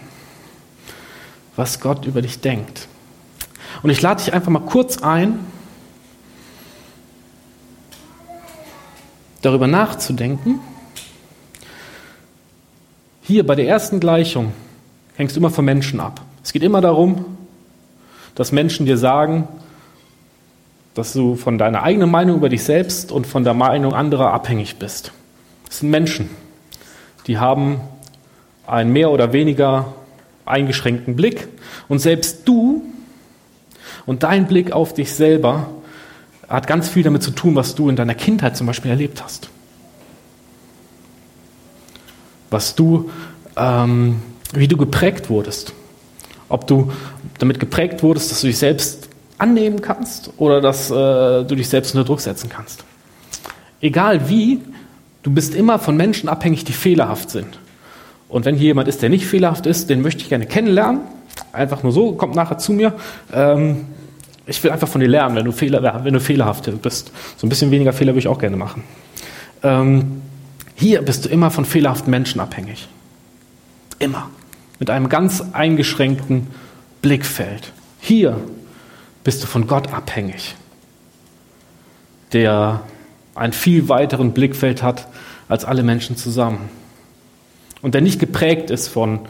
Was 1.56 1.80
Gott 1.80 2.04
über 2.06 2.22
dich 2.22 2.40
denkt. 2.40 2.88
Und 3.82 3.90
ich 3.90 4.00
lade 4.02 4.22
dich 4.22 4.32
einfach 4.32 4.50
mal 4.50 4.60
kurz 4.60 4.98
ein, 5.02 5.40
darüber 9.42 9.66
nachzudenken. 9.66 10.60
Hier 13.22 13.46
bei 13.46 13.54
der 13.54 13.68
ersten 13.68 14.00
Gleichung 14.00 14.52
hängst 15.16 15.36
du 15.36 15.40
immer 15.40 15.50
von 15.50 15.64
Menschen 15.64 16.00
ab. 16.00 16.20
Es 16.42 16.52
geht 16.52 16.62
immer 16.62 16.80
darum, 16.80 17.24
dass 18.34 18.52
Menschen 18.52 18.86
dir 18.86 18.98
sagen, 18.98 19.48
dass 20.94 21.12
du 21.12 21.36
von 21.36 21.58
deiner 21.58 21.82
eigenen 21.82 22.10
Meinung 22.10 22.36
über 22.36 22.48
dich 22.48 22.62
selbst 22.62 23.12
und 23.12 23.26
von 23.26 23.44
der 23.44 23.54
Meinung 23.54 23.92
anderer 23.94 24.32
abhängig 24.32 24.76
bist. 24.76 25.12
Das 25.66 25.80
sind 25.80 25.90
Menschen, 25.90 26.30
die 27.26 27.38
haben 27.38 27.80
einen 28.66 28.92
mehr 28.92 29.10
oder 29.10 29.32
weniger 29.32 29.92
eingeschränkten 30.46 31.16
Blick 31.16 31.48
und 31.88 31.98
selbst 31.98 32.46
du 32.46 32.82
und 34.06 34.22
dein 34.22 34.46
Blick 34.46 34.72
auf 34.72 34.94
dich 34.94 35.12
selber 35.12 35.68
hat 36.48 36.66
ganz 36.66 36.88
viel 36.88 37.02
damit 37.02 37.22
zu 37.22 37.30
tun, 37.30 37.54
was 37.54 37.74
du 37.74 37.88
in 37.88 37.96
deiner 37.96 38.14
Kindheit 38.14 38.56
zum 38.56 38.66
Beispiel 38.66 38.90
erlebt 38.90 39.22
hast. 39.22 39.48
Was 42.50 42.74
du, 42.74 43.10
ähm, 43.56 44.20
wie 44.52 44.68
du 44.68 44.76
geprägt 44.76 45.30
wurdest. 45.30 45.72
Ob 46.48 46.66
du 46.66 46.92
damit 47.38 47.58
geprägt 47.58 48.02
wurdest, 48.02 48.30
dass 48.30 48.42
du 48.42 48.46
dich 48.46 48.58
selbst 48.58 49.08
annehmen 49.38 49.80
kannst 49.80 50.30
oder 50.36 50.60
dass 50.60 50.90
äh, 50.90 50.94
du 51.44 51.54
dich 51.54 51.68
selbst 51.68 51.94
unter 51.94 52.04
Druck 52.04 52.20
setzen 52.20 52.48
kannst. 52.48 52.84
Egal 53.80 54.28
wie, 54.28 54.60
du 55.22 55.30
bist 55.30 55.54
immer 55.54 55.78
von 55.78 55.96
Menschen 55.96 56.28
abhängig, 56.28 56.64
die 56.64 56.72
fehlerhaft 56.72 57.30
sind. 57.30 57.58
Und 58.34 58.46
wenn 58.46 58.56
hier 58.56 58.66
jemand 58.66 58.88
ist, 58.88 59.00
der 59.00 59.10
nicht 59.10 59.28
fehlerhaft 59.28 59.64
ist, 59.64 59.90
den 59.90 60.02
möchte 60.02 60.22
ich 60.22 60.28
gerne 60.28 60.44
kennenlernen. 60.44 61.02
Einfach 61.52 61.84
nur 61.84 61.92
so, 61.92 62.14
kommt 62.14 62.34
nachher 62.34 62.58
zu 62.58 62.72
mir. 62.72 62.92
Ähm, 63.32 63.84
ich 64.44 64.60
will 64.64 64.72
einfach 64.72 64.88
von 64.88 65.00
dir 65.00 65.06
lernen, 65.06 65.36
wenn 65.36 65.44
du, 65.44 65.52
Fehler, 65.52 66.02
wenn 66.02 66.12
du 66.12 66.18
fehlerhaft 66.18 66.68
bist. 66.82 67.12
So 67.36 67.46
ein 67.46 67.48
bisschen 67.48 67.70
weniger 67.70 67.92
Fehler 67.92 68.10
würde 68.10 68.18
ich 68.18 68.26
auch 68.26 68.40
gerne 68.40 68.56
machen. 68.56 68.82
Ähm, 69.62 70.20
hier 70.74 71.02
bist 71.02 71.24
du 71.24 71.28
immer 71.28 71.52
von 71.52 71.64
fehlerhaften 71.64 72.10
Menschen 72.10 72.40
abhängig. 72.40 72.88
Immer. 74.00 74.28
Mit 74.80 74.90
einem 74.90 75.08
ganz 75.08 75.40
eingeschränkten 75.52 76.48
Blickfeld. 77.02 77.70
Hier 78.00 78.36
bist 79.22 79.44
du 79.44 79.46
von 79.46 79.68
Gott 79.68 79.94
abhängig, 79.94 80.56
der 82.32 82.80
einen 83.36 83.52
viel 83.52 83.88
weiteren 83.88 84.32
Blickfeld 84.32 84.82
hat 84.82 85.06
als 85.48 85.64
alle 85.64 85.84
Menschen 85.84 86.16
zusammen. 86.16 86.68
Und 87.84 87.92
der 87.92 88.00
nicht 88.00 88.18
geprägt 88.18 88.70
ist 88.70 88.88
von 88.88 89.20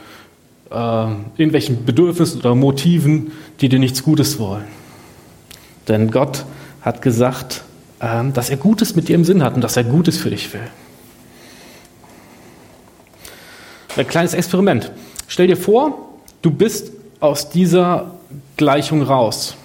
äh, 0.71 0.75
irgendwelchen 0.77 1.85
Bedürfnissen 1.85 2.39
oder 2.39 2.55
Motiven, 2.55 3.33
die 3.61 3.69
dir 3.69 3.81
nichts 3.81 4.05
Gutes 4.05 4.39
wollen. 4.39 4.63
Denn 5.89 6.13
Gott 6.13 6.45
hat 6.81 7.03
gesagt, 7.03 7.65
äh, 7.99 8.23
dass 8.33 8.51
er 8.51 8.57
Gutes 8.57 8.95
mit 8.95 9.09
dir 9.09 9.17
im 9.17 9.25
Sinn 9.25 9.43
hat 9.43 9.57
und 9.57 9.61
dass 9.61 9.77
er 9.77 9.83
Gutes 9.83 10.19
für 10.19 10.31
dich 10.31 10.53
will. 10.53 10.69
Ein 13.97 14.07
kleines 14.07 14.35
Experiment. 14.35 14.93
Stell 15.27 15.49
dir 15.49 15.57
vor, 15.57 16.11
du 16.41 16.53
bist 16.53 16.93
aus 17.19 17.51
dieser 17.51 18.15
Gleichung 18.57 19.03
raus. 19.03 19.57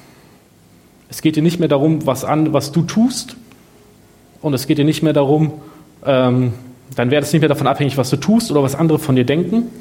Es 1.10 1.22
geht 1.22 1.36
dir 1.36 1.44
nicht 1.44 1.60
mehr 1.60 1.70
darum, 1.70 2.08
was, 2.08 2.24
an, 2.26 2.54
was 2.54 2.72
du 2.72 2.82
tust, 2.82 3.36
und 4.42 4.56
es 4.56 4.66
geht 4.66 4.80
dir 4.80 4.86
nicht 4.86 5.04
mehr 5.04 5.14
darum, 5.14 5.62
ähm, 6.04 6.54
dann 6.96 7.12
wäre 7.12 7.22
es 7.22 7.32
nicht 7.32 7.42
mehr 7.42 7.50
davon 7.50 7.68
abhängig, 7.68 7.98
was 7.98 8.10
du 8.10 8.18
tust 8.18 8.52
oder 8.52 8.64
was 8.64 8.76
andere 8.76 9.00
von 9.00 9.16
dir 9.16 9.26
denken. 9.26 9.72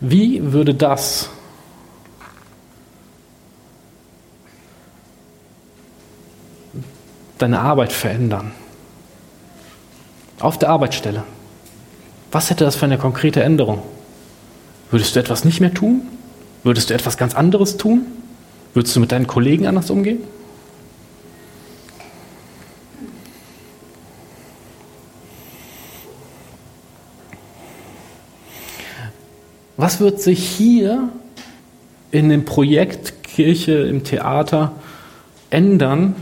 Wie 0.00 0.52
würde 0.52 0.74
das 0.74 1.30
deine 7.38 7.60
Arbeit 7.60 7.92
verändern? 7.92 8.52
Auf 10.40 10.58
der 10.58 10.70
Arbeitsstelle. 10.70 11.22
Was 12.32 12.50
hätte 12.50 12.64
das 12.64 12.76
für 12.76 12.86
eine 12.86 12.98
konkrete 12.98 13.42
Änderung? 13.42 13.82
Würdest 14.90 15.14
du 15.14 15.20
etwas 15.20 15.44
nicht 15.44 15.60
mehr 15.60 15.72
tun? 15.72 16.02
Würdest 16.64 16.90
du 16.90 16.94
etwas 16.94 17.16
ganz 17.16 17.34
anderes 17.34 17.76
tun? 17.76 18.06
Würdest 18.74 18.96
du 18.96 19.00
mit 19.00 19.12
deinen 19.12 19.26
Kollegen 19.26 19.66
anders 19.66 19.90
umgehen? 19.90 20.20
Was 29.82 29.98
wird 29.98 30.20
sich 30.20 30.46
hier 30.46 31.08
in 32.12 32.28
dem 32.28 32.44
Projekt 32.44 33.24
Kirche 33.24 33.72
im 33.72 34.04
Theater 34.04 34.76
ändern, 35.50 36.14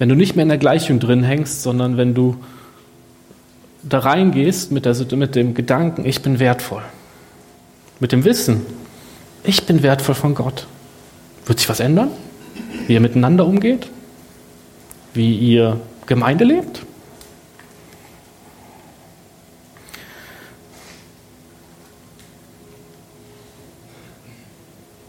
wenn 0.00 0.08
du 0.08 0.16
nicht 0.16 0.34
mehr 0.34 0.42
in 0.42 0.48
der 0.48 0.58
Gleichung 0.58 0.98
drin 0.98 1.22
hängst, 1.22 1.62
sondern 1.62 1.96
wenn 1.96 2.14
du 2.14 2.38
da 3.84 4.00
reingehst 4.00 4.72
mit, 4.72 4.84
der, 4.84 4.96
mit 5.12 5.36
dem 5.36 5.54
Gedanken, 5.54 6.04
ich 6.04 6.20
bin 6.20 6.40
wertvoll. 6.40 6.82
Mit 8.00 8.10
dem 8.10 8.24
Wissen, 8.24 8.66
ich 9.44 9.64
bin 9.64 9.84
wertvoll 9.84 10.16
von 10.16 10.34
Gott. 10.34 10.66
Wird 11.46 11.60
sich 11.60 11.68
was 11.68 11.78
ändern? 11.78 12.10
Wie 12.88 12.94
ihr 12.94 13.00
miteinander 13.00 13.46
umgeht? 13.46 13.86
Wie 15.12 15.36
ihr 15.36 15.78
Gemeinde 16.06 16.42
lebt? 16.42 16.84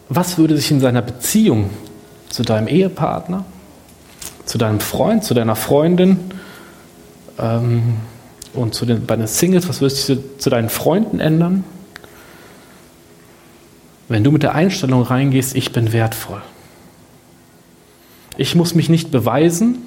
Was 0.10 0.38
würde 0.38 0.56
sich 0.58 0.72
in 0.72 0.80
seiner 0.80 1.02
Beziehung 1.02 1.70
zu 2.30 2.44
deinem 2.44 2.68
Ehepartner, 2.68 3.46
zu 4.46 4.58
deinem 4.58 4.80
Freund, 4.80 5.24
zu 5.24 5.34
deiner 5.34 5.56
Freundin, 5.56 6.20
ähm, 7.40 7.96
und 8.54 8.74
zu 8.74 8.86
den, 8.86 9.06
bei 9.06 9.16
den 9.16 9.28
Singles, 9.28 9.68
was 9.68 9.82
wirst 9.82 10.08
du 10.10 10.38
zu 10.38 10.50
deinen 10.50 10.70
Freunden 10.70 11.20
ändern? 11.20 11.64
Wenn 14.08 14.24
du 14.24 14.32
mit 14.32 14.44
der 14.44 14.56
Einstellung 14.56 15.02
reingehst, 15.02 15.56
ich 15.56 15.72
bin 15.72 15.92
wertvoll. 15.92 16.42
Ich 18.38 18.56
muss 18.56 18.76
mich 18.76 18.90
nicht 18.90 19.12
beweisen. 19.12 19.80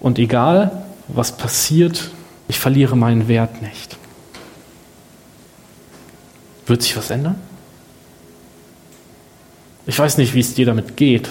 Und 0.00 0.18
egal, 0.18 0.84
was 1.08 1.36
passiert, 1.36 2.10
ich 2.48 2.58
verliere 2.58 2.96
meinen 2.96 3.28
Wert 3.28 3.62
nicht. 3.62 3.98
Wird 6.70 6.82
sich 6.82 6.96
was 6.96 7.10
ändern? 7.10 7.34
Ich 9.88 9.98
weiß 9.98 10.18
nicht, 10.18 10.34
wie 10.34 10.40
es 10.40 10.54
dir 10.54 10.66
damit 10.66 10.96
geht. 10.96 11.28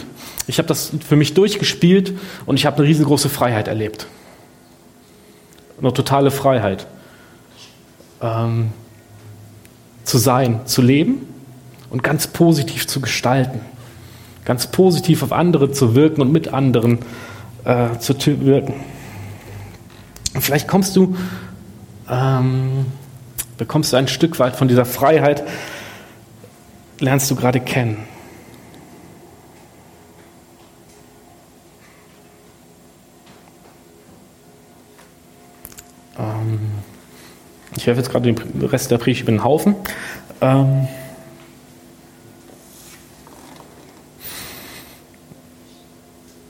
Ich 0.47 0.58
habe 0.58 0.67
das 0.67 0.91
für 1.08 1.15
mich 1.15 1.34
durchgespielt 1.34 2.12
und 2.45 2.58
ich 2.58 2.65
habe 2.65 2.75
eine 2.80 2.88
riesengroße 2.88 3.30
Freiheit 3.30 3.69
erlebt. 3.69 4.08
Eine 5.80 5.93
totale 5.93 6.30
Freiheit. 6.30 6.88
Ähm, 8.21 8.73
zu 10.04 10.17
sein, 10.17 10.65
zu 10.65 10.82
leben 10.82 11.25
und 11.89 12.04
ganz 12.04 12.28
positiv 12.28 12.86
zu 12.86 12.99
gestalten. 12.99 13.62
Ganz 14.43 14.67
positiv 14.67 15.23
auf 15.23 15.32
andere 15.32 15.71
zu 15.71 15.95
wirken 15.95 16.19
und 16.21 16.34
mit 16.34 16.49
anderen 16.49 16.99
äh, 17.63 17.97
zu 17.99 18.13
wirken. 18.41 18.73
Vielleicht 20.38 20.67
kommst 20.67 20.97
du, 20.97 21.15
ähm, 22.10 22.87
bekommst 23.60 23.93
du 23.93 23.97
ein 23.97 24.07
Stück 24.07 24.39
weit 24.39 24.55
von 24.55 24.67
dieser 24.67 24.85
Freiheit, 24.85 25.43
lernst 26.99 27.29
du 27.29 27.35
gerade 27.35 27.60
kennen. 27.60 28.07
Ich 37.75 37.87
werfe 37.87 38.01
jetzt 38.01 38.12
gerade 38.12 38.33
den 38.33 38.65
Rest 38.65 38.91
der 38.91 38.97
Predigt 38.97 39.21
über 39.21 39.31
den 39.31 39.43
Haufen. 39.43 39.75
Ähm 40.41 40.87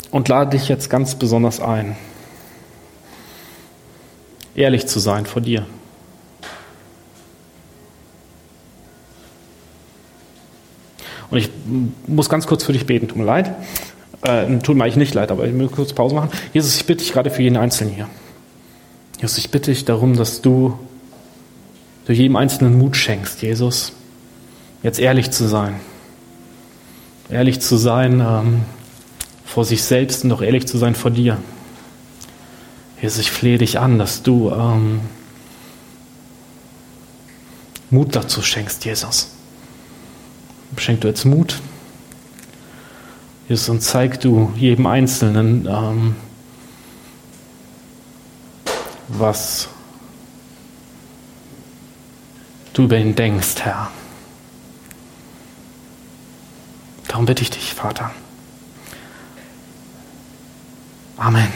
und 0.10 0.28
lade 0.28 0.58
dich 0.58 0.68
jetzt 0.68 0.90
ganz 0.90 1.14
besonders 1.14 1.60
ein, 1.60 1.96
ehrlich 4.56 4.88
zu 4.88 5.00
sein 5.00 5.28
vor 5.28 5.42
dir. 5.42 5.68
Und 11.32 11.38
ich 11.38 11.50
muss 12.08 12.30
ganz 12.30 12.48
kurz 12.48 12.64
für 12.64 12.74
dich 12.74 12.86
beten, 12.86 13.08
tut 13.08 13.18
mir 13.18 13.26
leid. 13.26 13.54
Äh, 14.22 14.58
tut 14.60 14.76
mir 14.76 14.84
eigentlich 14.84 14.98
nicht 14.98 15.14
leid, 15.14 15.32
aber 15.32 15.46
ich 15.46 15.58
will 15.58 15.68
kurz 15.68 15.94
Pause 15.94 16.16
machen. 16.16 16.30
Jesus, 16.54 16.76
ich 16.76 16.86
bitte 16.86 17.04
dich 17.04 17.14
gerade 17.14 17.30
für 17.30 17.42
jeden 17.42 17.58
Einzelnen 17.58 17.94
hier. 17.94 18.10
Jesus, 19.22 19.38
ich 19.38 19.50
bitte 19.50 19.72
dich 19.72 19.86
darum, 19.86 20.16
dass 20.16 20.42
du 20.42 20.78
du 22.10 22.14
jedem 22.14 22.38
Einzelnen 22.38 22.78
Mut 22.78 22.98
schenkst, 22.98 23.44
Jesus, 23.44 23.94
jetzt 24.82 25.00
ehrlich 25.00 25.30
zu 25.30 25.48
sein. 25.48 25.80
Ehrlich 27.30 27.62
zu 27.62 27.78
sein 27.78 28.20
ähm, 28.20 28.62
vor 29.46 29.64
sich 29.64 29.84
selbst 29.84 30.24
und 30.24 30.32
auch 30.32 30.42
ehrlich 30.42 30.68
zu 30.68 30.80
sein 30.80 30.96
vor 30.96 31.12
dir. 31.12 31.38
Jesus, 33.00 33.20
ich 33.20 33.32
flehe 33.32 33.60
dich 33.60 33.78
an, 33.78 34.00
dass 34.00 34.24
du 34.24 34.50
ähm, 34.50 35.02
Mut 37.92 38.16
dazu 38.16 38.42
schenkst, 38.42 38.86
Jesus. 38.86 39.36
Schenk 40.78 41.02
du 41.02 41.08
jetzt 41.08 41.26
Mut. 41.26 41.60
Jesus, 43.48 43.70
und 43.70 43.82
zeig 43.82 44.20
du 44.22 44.54
jedem 44.56 44.86
Einzelnen, 44.86 45.68
ähm, 45.68 46.16
was 49.08 49.68
du 52.74 52.84
über 52.84 52.98
ihn 52.98 53.16
denkst, 53.16 53.56
Herr. 53.64 53.90
Darum 57.08 57.26
bitte 57.26 57.42
ich 57.42 57.50
dich, 57.50 57.74
Vater. 57.74 58.12
Amen. 61.18 61.48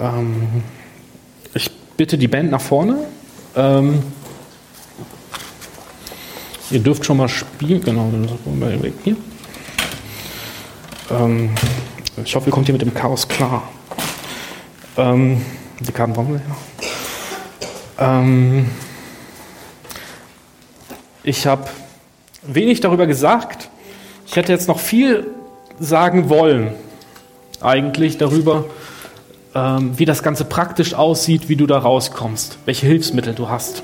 Ähm, 0.00 0.62
ich 1.54 1.70
bitte 1.96 2.18
die 2.18 2.28
Band 2.28 2.50
nach 2.50 2.60
vorne. 2.60 3.06
Ähm, 3.54 4.02
ihr 6.70 6.80
dürft 6.80 7.04
schon 7.04 7.16
mal 7.16 7.28
spielen. 7.28 7.82
Genau, 7.82 8.10
weg 8.82 8.94
hier. 9.04 9.16
Ähm, 11.10 11.50
ich 12.24 12.34
hoffe, 12.34 12.48
ihr 12.48 12.52
kommt 12.52 12.66
hier 12.66 12.72
mit 12.72 12.82
dem 12.82 12.94
Chaos 12.94 13.26
klar. 13.26 13.68
Ähm, 14.96 15.40
die 15.80 15.92
Karten 15.92 16.12
brauchen 16.12 16.34
wir 16.34 16.40
ja. 18.00 18.20
Ähm, 18.20 18.66
ich 21.22 21.46
habe 21.46 21.64
wenig 22.42 22.80
darüber 22.80 23.06
gesagt. 23.06 23.68
Ich 24.26 24.36
hätte 24.36 24.52
jetzt 24.52 24.68
noch 24.68 24.78
viel 24.78 25.26
sagen 25.78 26.28
wollen, 26.28 26.72
eigentlich 27.60 28.18
darüber, 28.18 28.66
ähm, 29.54 29.98
wie 29.98 30.04
das 30.04 30.22
Ganze 30.22 30.44
praktisch 30.44 30.94
aussieht, 30.94 31.48
wie 31.48 31.56
du 31.56 31.66
da 31.66 31.78
rauskommst, 31.78 32.58
welche 32.64 32.86
Hilfsmittel 32.86 33.34
du 33.34 33.48
hast. 33.48 33.82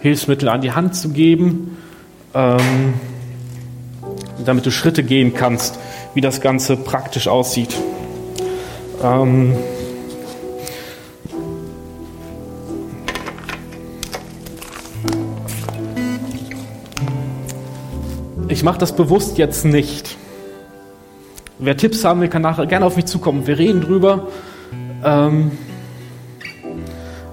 Hilfsmittel 0.00 0.48
an 0.48 0.60
die 0.60 0.72
Hand 0.72 0.94
zu 0.94 1.08
geben, 1.08 1.76
ähm, 2.34 2.94
damit 4.44 4.66
du 4.66 4.70
Schritte 4.70 5.02
gehen 5.02 5.34
kannst, 5.34 5.78
wie 6.14 6.20
das 6.20 6.40
Ganze 6.40 6.76
praktisch 6.76 7.28
aussieht. 7.28 7.76
Ähm, 9.02 9.54
ich 18.48 18.62
mache 18.62 18.78
das 18.78 18.94
bewusst 18.94 19.38
jetzt 19.38 19.64
nicht. 19.64 20.16
Wer 21.58 21.76
Tipps 21.76 22.04
haben 22.04 22.20
will, 22.20 22.28
kann 22.28 22.42
nachher 22.42 22.66
gerne 22.66 22.86
auf 22.86 22.96
mich 22.96 23.06
zukommen. 23.06 23.46
Wir 23.46 23.58
reden 23.58 23.80
drüber. 23.80 24.28
Ähm, 25.04 25.52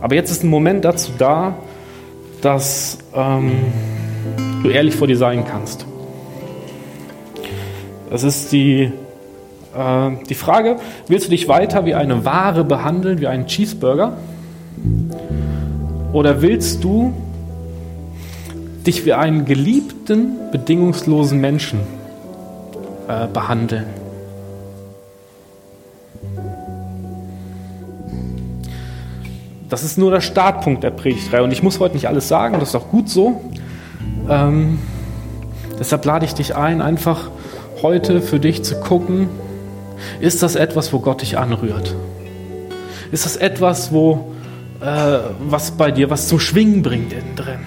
aber 0.02 0.16
jetzt 0.16 0.32
ist 0.32 0.44
ein 0.44 0.50
Moment 0.50 0.86
dazu 0.86 1.12
da, 1.18 1.58
dass 2.42 2.98
ähm, 3.14 3.54
du 4.64 4.70
ehrlich 4.70 4.96
vor 4.96 5.08
dir 5.08 5.18
sein 5.18 5.46
kannst. 5.46 5.86
Das 8.10 8.24
ist 8.24 8.52
die, 8.52 8.92
äh, 9.76 10.12
die 10.30 10.36
Frage, 10.36 10.78
willst 11.08 11.28
du 11.28 11.32
dich 11.32 11.48
weiter 11.48 11.86
wie 11.86 11.96
eine 11.96 12.26
Ware 12.26 12.64
behandeln, 12.64 13.20
wie 13.20 13.28
einen 13.28 13.48
Cheeseburger? 13.48 14.18
Oder 16.14 16.42
willst 16.42 16.84
du 16.84 17.14
dich 18.86 19.06
wie 19.06 19.14
einen 19.14 19.46
geliebten, 19.46 20.52
bedingungslosen 20.52 21.40
Menschen 21.42 21.80
äh, 23.08 23.28
behandeln. 23.28 23.86
Das 29.70 29.84
ist 29.84 29.98
nur 29.98 30.12
der 30.12 30.22
Startpunkt 30.22 30.84
der 30.84 30.92
Predigtreihe 30.92 31.44
und 31.44 31.52
ich 31.52 31.64
muss 31.64 31.80
heute 31.80 31.96
nicht 31.96 32.08
alles 32.08 32.28
sagen, 32.28 32.60
das 32.60 32.70
ist 32.70 32.76
auch 32.76 32.90
gut 32.90 33.10
so. 33.10 33.42
Ähm, 34.30 34.80
deshalb 35.80 36.06
lade 36.06 36.26
ich 36.26 36.34
dich 36.34 36.56
ein, 36.56 36.82
einfach 36.82 37.30
heute 37.82 38.22
für 38.22 38.40
dich 38.40 38.64
zu 38.64 38.80
gucken, 38.80 39.30
ist 40.20 40.44
das 40.44 40.56
etwas, 40.56 40.92
wo 40.94 41.00
Gott 41.00 41.22
dich 41.22 41.38
anrührt? 41.38 41.96
Ist 43.12 43.26
das 43.26 43.38
etwas, 43.38 43.92
wo, 43.92 44.32
äh, 44.82 45.20
was 45.48 45.72
bei 45.72 45.92
dir 45.92 46.10
was 46.10 46.28
zum 46.28 46.40
Schwingen 46.40 46.82
bringt 46.82 47.14
innen 47.14 47.36
drin? 47.36 47.60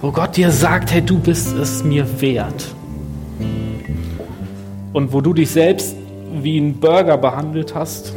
wo 0.00 0.12
Gott 0.12 0.36
dir 0.36 0.50
sagt, 0.50 0.92
hey, 0.92 1.02
du 1.02 1.18
bist 1.18 1.56
es 1.56 1.82
mir 1.82 2.20
wert. 2.20 2.74
Und 4.92 5.12
wo 5.12 5.20
du 5.20 5.34
dich 5.34 5.50
selbst 5.50 5.94
wie 6.40 6.58
ein 6.58 6.78
Burger 6.78 7.18
behandelt 7.18 7.74
hast 7.74 8.12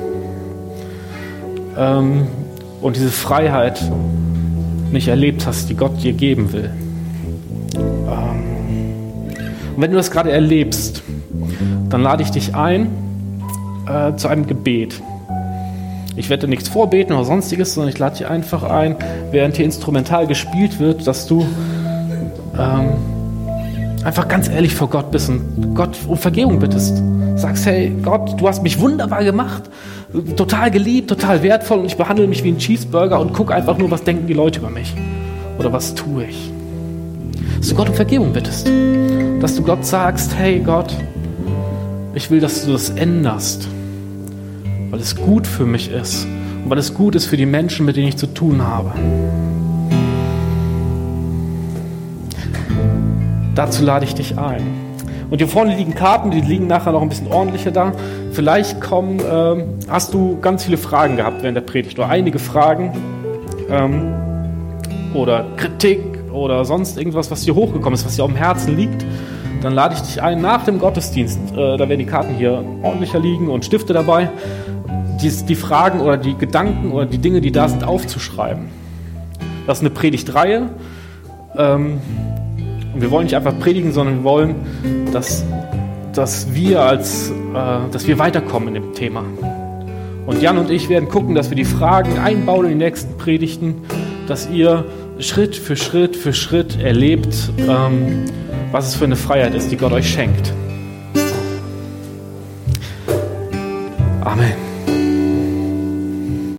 ähm, 1.77 2.27
und 2.81 2.95
diese 2.95 3.09
Freiheit 3.09 3.81
nicht 4.91 5.07
erlebt 5.07 5.45
hast, 5.47 5.69
die 5.69 5.75
Gott 5.75 6.03
dir 6.03 6.13
geben 6.13 6.51
will. 6.53 6.71
Und 9.75 9.81
wenn 9.81 9.91
du 9.91 9.97
das 9.97 10.11
gerade 10.11 10.31
erlebst, 10.31 11.03
dann 11.89 12.01
lade 12.01 12.23
ich 12.23 12.31
dich 12.31 12.55
ein 12.55 12.89
äh, 13.87 14.15
zu 14.15 14.27
einem 14.27 14.47
Gebet. 14.47 15.01
Ich 16.15 16.29
werde 16.29 16.47
nichts 16.47 16.67
vorbeten 16.69 17.15
oder 17.15 17.25
sonstiges, 17.25 17.73
sondern 17.73 17.89
ich 17.89 17.99
lade 17.99 18.17
dich 18.17 18.27
einfach 18.27 18.63
ein, 18.63 18.95
während 19.31 19.55
hier 19.55 19.65
instrumental 19.65 20.27
gespielt 20.27 20.79
wird, 20.79 21.07
dass 21.07 21.25
du 21.25 21.45
ähm, 22.57 22.89
einfach 24.03 24.27
ganz 24.27 24.49
ehrlich 24.49 24.75
vor 24.75 24.89
Gott 24.89 25.11
bist 25.11 25.29
und 25.29 25.73
Gott 25.73 25.97
um 26.07 26.17
Vergebung 26.17 26.59
bittest. 26.59 27.01
Sagst, 27.35 27.65
hey 27.65 27.95
Gott, 28.03 28.39
du 28.39 28.47
hast 28.47 28.61
mich 28.61 28.79
wunderbar 28.79 29.23
gemacht, 29.23 29.63
total 30.35 30.69
geliebt, 30.69 31.09
total 31.09 31.43
wertvoll 31.43 31.79
und 31.79 31.85
ich 31.85 31.95
behandle 31.95 32.27
mich 32.27 32.43
wie 32.43 32.49
ein 32.49 32.57
Cheeseburger 32.57 33.19
und 33.19 33.33
gucke 33.33 33.53
einfach 33.53 33.77
nur, 33.77 33.89
was 33.89 34.03
denken 34.03 34.27
die 34.27 34.33
Leute 34.33 34.59
über 34.59 34.69
mich 34.69 34.93
oder 35.57 35.71
was 35.71 35.95
tue 35.95 36.25
ich. 36.25 36.51
Dass 37.57 37.69
du 37.69 37.75
Gott 37.75 37.89
um 37.89 37.95
Vergebung 37.95 38.33
bittest. 38.33 38.67
Dass 39.39 39.55
du 39.55 39.63
Gott 39.63 39.85
sagst, 39.85 40.35
hey 40.35 40.59
Gott, 40.59 40.95
ich 42.13 42.29
will, 42.29 42.39
dass 42.39 42.65
du 42.65 42.71
das 42.73 42.89
änderst, 42.89 43.67
weil 44.89 44.99
es 44.99 45.15
gut 45.15 45.47
für 45.47 45.65
mich 45.65 45.91
ist 45.91 46.25
und 46.25 46.69
weil 46.69 46.77
es 46.77 46.93
gut 46.93 47.15
ist 47.15 47.25
für 47.25 47.37
die 47.37 47.45
Menschen, 47.45 47.85
mit 47.85 47.95
denen 47.95 48.07
ich 48.07 48.17
zu 48.17 48.27
tun 48.27 48.61
habe. 48.61 48.91
Dazu 53.55 53.83
lade 53.83 54.05
ich 54.05 54.15
dich 54.15 54.37
ein. 54.37 54.61
Und 55.29 55.37
hier 55.37 55.47
vorne 55.47 55.75
liegen 55.75 55.95
Karten, 55.95 56.31
die 56.31 56.41
liegen 56.41 56.67
nachher 56.67 56.91
noch 56.91 57.01
ein 57.01 57.07
bisschen 57.07 57.31
ordentlicher 57.31 57.71
da. 57.71 57.93
Vielleicht 58.33 58.81
kommen, 58.81 59.19
äh, 59.19 59.63
hast 59.89 60.13
du 60.13 60.37
ganz 60.41 60.65
viele 60.65 60.77
Fragen 60.77 61.15
gehabt 61.15 61.41
während 61.41 61.55
der 61.55 61.61
Predigt 61.61 61.97
oder 61.97 62.09
einige 62.09 62.37
Fragen 62.37 62.91
ähm, 63.69 64.13
oder 65.13 65.45
Kritik 65.55 66.10
oder 66.31 66.65
sonst 66.65 66.97
irgendwas, 66.97 67.31
was 67.31 67.43
dir 67.43 67.55
hochgekommen 67.55 67.93
ist, 67.93 68.05
was 68.05 68.15
dir 68.15 68.23
auf 68.23 68.31
dem 68.31 68.37
Herzen 68.37 68.75
liegt. 68.75 69.05
Dann 69.61 69.73
lade 69.73 69.93
ich 69.95 70.01
dich 70.01 70.21
ein 70.21 70.41
nach 70.41 70.65
dem 70.65 70.79
Gottesdienst. 70.79 71.39
Äh, 71.51 71.77
da 71.77 71.87
werden 71.87 71.99
die 71.99 72.05
Karten 72.05 72.35
hier 72.35 72.63
ordentlicher 72.81 73.19
liegen 73.19 73.49
und 73.49 73.63
Stifte 73.63 73.93
dabei. 73.93 74.29
Die, 75.21 75.29
die 75.29 75.55
Fragen 75.55 76.01
oder 76.01 76.17
die 76.17 76.35
Gedanken 76.35 76.91
oder 76.91 77.05
die 77.05 77.19
Dinge, 77.19 77.41
die 77.41 77.51
da 77.51 77.69
sind, 77.69 77.83
aufzuschreiben. 77.83 78.65
Das 79.67 79.77
ist 79.77 79.83
eine 79.83 79.91
Predigtreihe. 79.91 80.69
Ähm, 81.57 81.99
und 82.93 83.01
wir 83.01 83.11
wollen 83.11 83.25
nicht 83.25 83.35
einfach 83.35 83.57
predigen, 83.59 83.91
sondern 83.91 84.17
wir 84.17 84.23
wollen, 84.23 84.55
dass, 85.13 85.45
dass, 86.13 86.53
wir, 86.53 86.81
als, 86.81 87.29
äh, 87.29 87.91
dass 87.91 88.07
wir 88.07 88.17
weiterkommen 88.17 88.69
in 88.69 88.73
dem 88.81 88.93
Thema. 88.93 89.23
Und 90.25 90.41
Jan 90.41 90.57
und 90.57 90.69
ich 90.69 90.89
werden 90.89 91.09
gucken, 91.09 91.35
dass 91.35 91.49
wir 91.49 91.55
die 91.55 91.65
Fragen 91.65 92.17
einbauen 92.19 92.65
in 92.65 92.71
die 92.79 92.85
nächsten 92.85 93.17
Predigten, 93.17 93.75
dass 94.27 94.49
ihr 94.49 94.85
Schritt 95.21 95.55
für 95.55 95.75
Schritt 95.75 96.15
für 96.15 96.33
Schritt 96.33 96.79
erlebt, 96.79 97.35
ähm, 97.59 98.25
was 98.71 98.87
es 98.87 98.95
für 98.95 99.05
eine 99.05 99.15
Freiheit 99.15 99.53
ist, 99.53 99.71
die 99.71 99.77
Gott 99.77 99.91
euch 99.91 100.09
schenkt. 100.09 100.53
Amen. 104.23 104.70